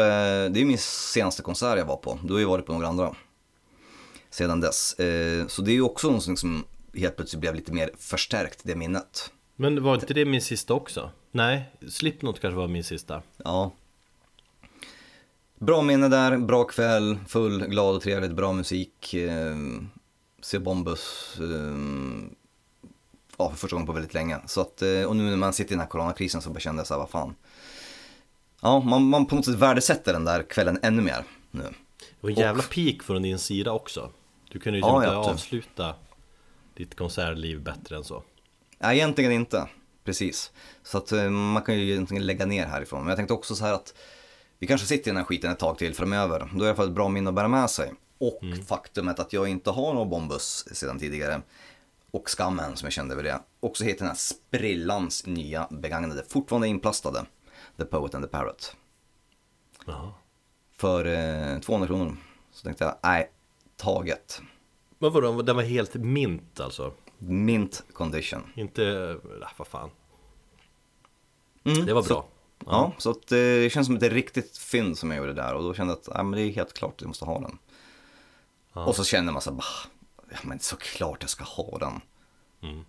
[0.48, 2.18] det är min senaste konsert jag var på.
[2.24, 3.14] Du har ju varit på några andra.
[4.30, 4.94] Sedan dess.
[4.94, 6.64] Eh, så det är ju också någonting som
[6.94, 9.32] helt plötsligt blev lite mer förstärkt, det minnet.
[9.56, 11.10] Men var inte det min sista också?
[11.30, 13.72] Nej, Slipknot kanske var min sista Ja.
[15.58, 19.14] Bra minne där, bra kväll, full, glad och trevligt, bra musik.
[19.14, 19.56] Eh,
[20.42, 21.36] se Bombus.
[21.40, 21.76] Eh,
[23.36, 24.38] ja, för första gången på väldigt länge.
[24.46, 26.80] Så att, eh, och nu när man sitter i den här coronakrisen så bara kände
[26.80, 27.34] jag så här, vad fan.
[28.60, 31.62] Ja, man, man på något sätt värdesätter den där kvällen ännu mer nu.
[31.62, 34.10] Det var en jävla peak från din sida också
[34.52, 35.94] Du kunde ju Ja, inte ja, avsluta
[36.74, 38.22] ditt konsertliv bättre än så
[38.78, 39.68] Nej, egentligen inte.
[40.04, 40.52] Precis.
[40.82, 43.00] Så att eh, man kan ju egentligen lägga ner härifrån.
[43.00, 43.94] Men jag tänkte också så här att
[44.58, 46.38] vi kanske sitter i den här skiten ett tag till framöver.
[46.38, 47.94] Då är det i alla fall ett bra minne att bära med sig.
[48.18, 51.42] Och faktumet att jag inte har någon Bombus sedan tidigare
[52.10, 53.40] och skammen som jag kände över det.
[53.60, 57.26] Och så heter den här sprillans nya begagnade, fortfarande inplastade,
[57.76, 58.76] The Poet and the Parrot.
[59.86, 60.12] Jaha.
[60.76, 61.04] För
[61.54, 62.16] eh, 200 kronor.
[62.52, 63.30] Så tänkte jag, nej,
[63.76, 64.40] taget.
[64.98, 66.92] Men vadå, den var helt mint alltså?
[67.18, 68.42] Mint condition.
[68.54, 68.84] Inte,
[69.42, 69.90] äh, vad fan.
[71.64, 72.28] Mm, Det var bra.
[72.66, 75.62] Ja, så att, eh, det känns som ett riktigt fynd som jag gjorde där och
[75.62, 77.58] då kände jag att ja, men det är helt klart att jag måste ha den.
[78.72, 78.84] Ja.
[78.84, 79.60] Och så kände man så här,
[80.30, 82.00] ja, men såklart jag ska ha den.
[82.70, 82.84] Mm.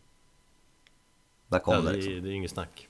[1.47, 2.13] Där kom Ja, det det, liksom.
[2.13, 2.87] är- det är inget snack.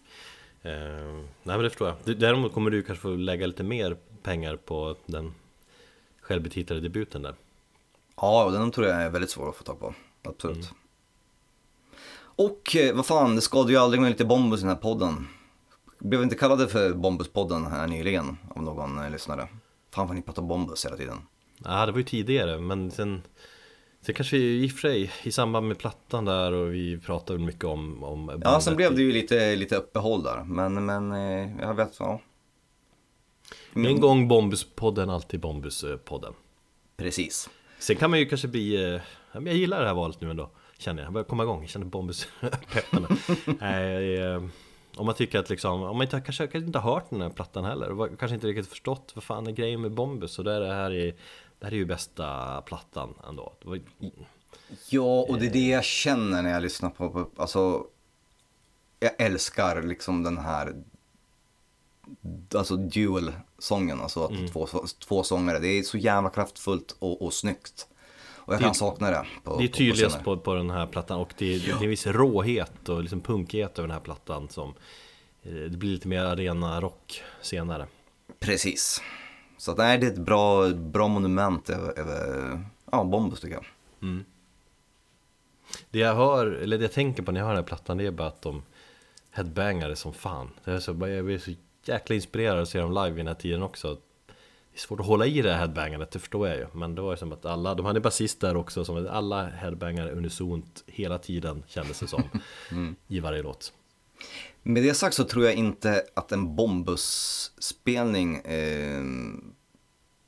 [0.61, 2.17] Eh, nej men det förstår jag.
[2.19, 5.33] Däremot kommer du kanske få lägga lite mer pengar på den
[6.21, 7.35] självbetitlade debuten där.
[8.15, 9.93] Ja, och den tror jag är väldigt svår att få tag på.
[10.23, 10.55] Absolut.
[10.57, 10.67] Mm.
[12.21, 15.27] Och eh, vad fan, det skadade ju aldrig med lite Bombus i den här podden.
[15.99, 19.47] Blev inte kallade för Bombuspodden här nyligen av någon eh, lyssnare.
[19.93, 21.17] Fan vad ni pratar Bombus hela tiden.
[21.63, 23.21] Ja, det var ju tidigare, men sen
[24.01, 27.63] Sen kanske i och för sig i samband med plattan där och vi pratade mycket
[27.63, 30.43] om, om Ja, sen blev det ju lite, lite uppehåll där.
[30.43, 32.21] Men, men eh, jag vet, ja.
[33.73, 36.33] En gång Bombuspodden, alltid Bombuspodden
[36.97, 37.49] Precis.
[37.79, 39.01] Sen kan man ju kanske bli, eh,
[39.33, 41.85] jag gillar det här valet nu ändå Känner jag, jag börjar komma igång, jag känner
[44.35, 44.43] eh,
[44.99, 47.29] Om man tycker att liksom, om man inte, kanske, kanske inte har hört den här
[47.29, 47.91] plattan heller.
[47.91, 50.39] Och Kanske inte riktigt förstått vad fan är grejen med Bombus?
[50.39, 51.15] Och det är det här är
[51.59, 53.53] Det här är ju bästa plattan ändå.
[53.63, 53.79] Var,
[54.89, 57.85] Ja, och det är det jag känner när jag lyssnar på, på alltså,
[58.99, 60.75] jag älskar liksom den här,
[62.55, 64.47] alltså dual-sången, alltså att Mm.
[64.47, 64.67] två,
[65.07, 67.87] två sångare, det är så jävla kraftfullt och, och snyggt.
[68.49, 69.25] Och jag Det- kan sakna det.
[69.43, 70.23] På, Det är på- på tydligast scenen.
[70.23, 73.21] på, på den här plattan och det är, det är en viss råhet och liksom
[73.21, 74.73] punkighet över den här plattan som
[75.43, 77.87] eh, Det blir lite mer arena rock senare
[78.39, 79.01] Precis.
[79.57, 82.59] Så att, nej, det är ett bra, bra monument över, över
[82.91, 83.65] ja, Bombus tycker jag.
[85.91, 88.05] Det jag hör, eller det jag tänker på när jag hör den här plattan det
[88.05, 88.63] är bara att de
[89.31, 91.51] headbangare som fan det är så, Jag blir så
[91.83, 93.97] jäkla inspirerad att se dem live i den här tiden också
[94.79, 97.17] svårt att hålla i det här headbangandet, det förstår jag ju Men det var ju
[97.17, 101.99] som att alla, de hade basist där också som alla headbangare unisont hela tiden kändes
[101.99, 102.23] det som
[103.07, 103.73] I varje låt
[104.63, 109.03] Med det sagt så tror jag inte att en Bombus-spelning, eh,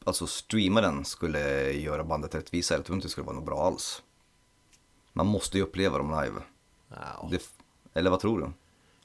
[0.04, 2.74] alltså streama den, skulle göra bandet rättvisa.
[2.74, 4.04] Jag tror inte det skulle vara något bra alls.
[5.14, 6.42] Man måste ju uppleva dem live.
[6.90, 7.28] ja.
[7.32, 7.42] Det,
[7.94, 8.46] eller vad tror du?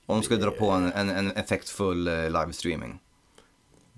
[0.07, 3.01] Om de skulle dra på en, en, en effektfull eh, livestreaming.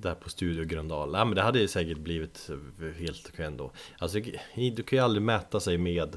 [0.00, 2.50] Där på Studio Gröndal, ja men det hade ju säkert blivit
[2.98, 3.72] helt okej ändå.
[3.98, 4.20] Alltså
[4.54, 6.16] du kan ju aldrig mäta sig med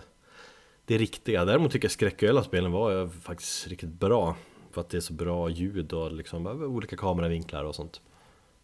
[0.85, 1.45] det riktiga.
[1.45, 4.35] Däremot tycker jag skräcköla-spelen var ju faktiskt riktigt bra.
[4.71, 8.01] För att det är så bra ljud och liksom olika kameravinklar och sånt.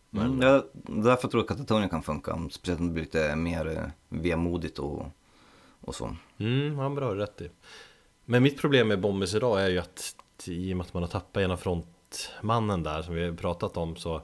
[0.10, 2.49] Men, ja, därför tror jag att Katatonia kan funka.
[2.52, 5.06] Speciellt om det blir lite mer eh, vemodigt och,
[5.81, 6.15] och så.
[6.38, 7.49] Mm, har du rätt i.
[8.26, 10.15] Men mitt problem med Bombus idag är ju att
[10.45, 13.95] i och med att man har tappat ena frontmannen där som vi har pratat om
[13.95, 14.22] så eh,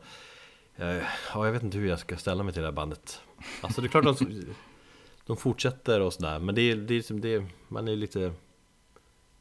[0.76, 1.02] Ja,
[1.34, 3.22] jag vet inte hur jag ska ställa mig till det här bandet
[3.62, 4.44] Alltså det är klart de,
[5.26, 8.20] de fortsätter och sådär Men det är, det är liksom det, man är lite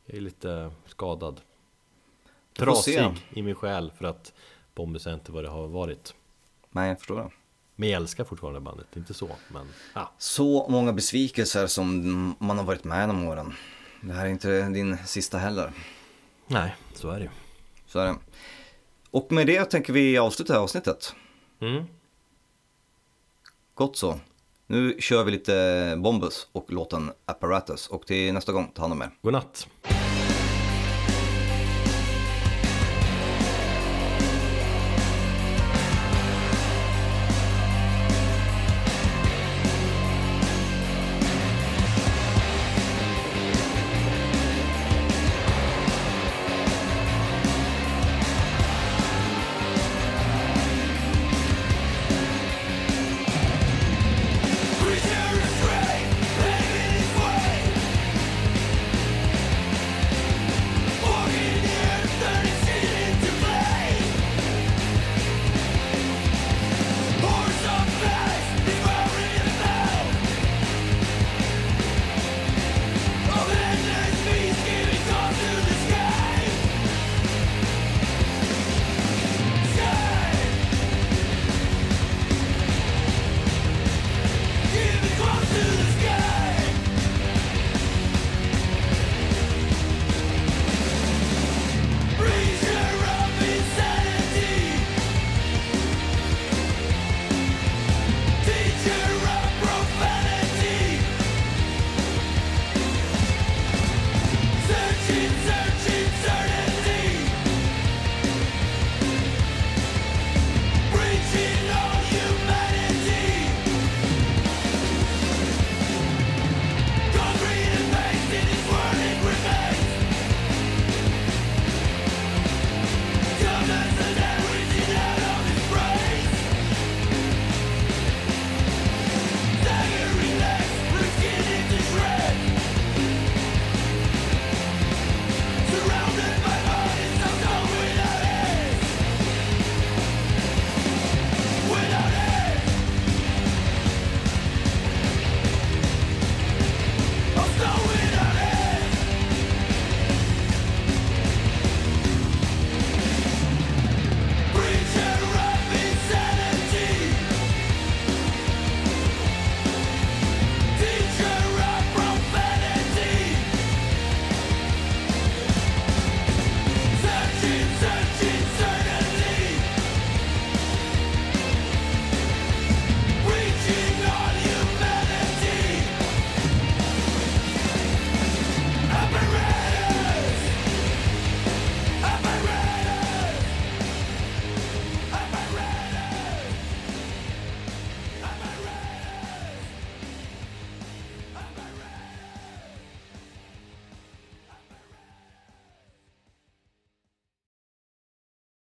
[0.06, 1.40] Jag är lite skadad.
[2.58, 4.32] Trasig i min själ för att
[4.74, 6.14] Bombus är inte vad det har varit
[6.70, 7.30] Nej, jag förstår det.
[7.76, 10.12] Men jag älskar fortfarande bandet, inte så men ja.
[10.18, 13.54] Så många besvikelser som man har varit med genom åren.
[14.00, 15.72] Det här är inte din sista heller.
[16.46, 17.30] Nej, så är det ju
[17.86, 18.16] Så är det.
[19.10, 21.14] Och med det tänker vi avsluta det här avsnittet.
[21.62, 21.84] Mm.
[23.74, 24.20] Gott så.
[24.66, 29.02] Nu kör vi lite Bombus och låten Apparatus och till nästa gång, ta hand om
[29.02, 29.10] er.
[29.22, 29.68] Godnatt!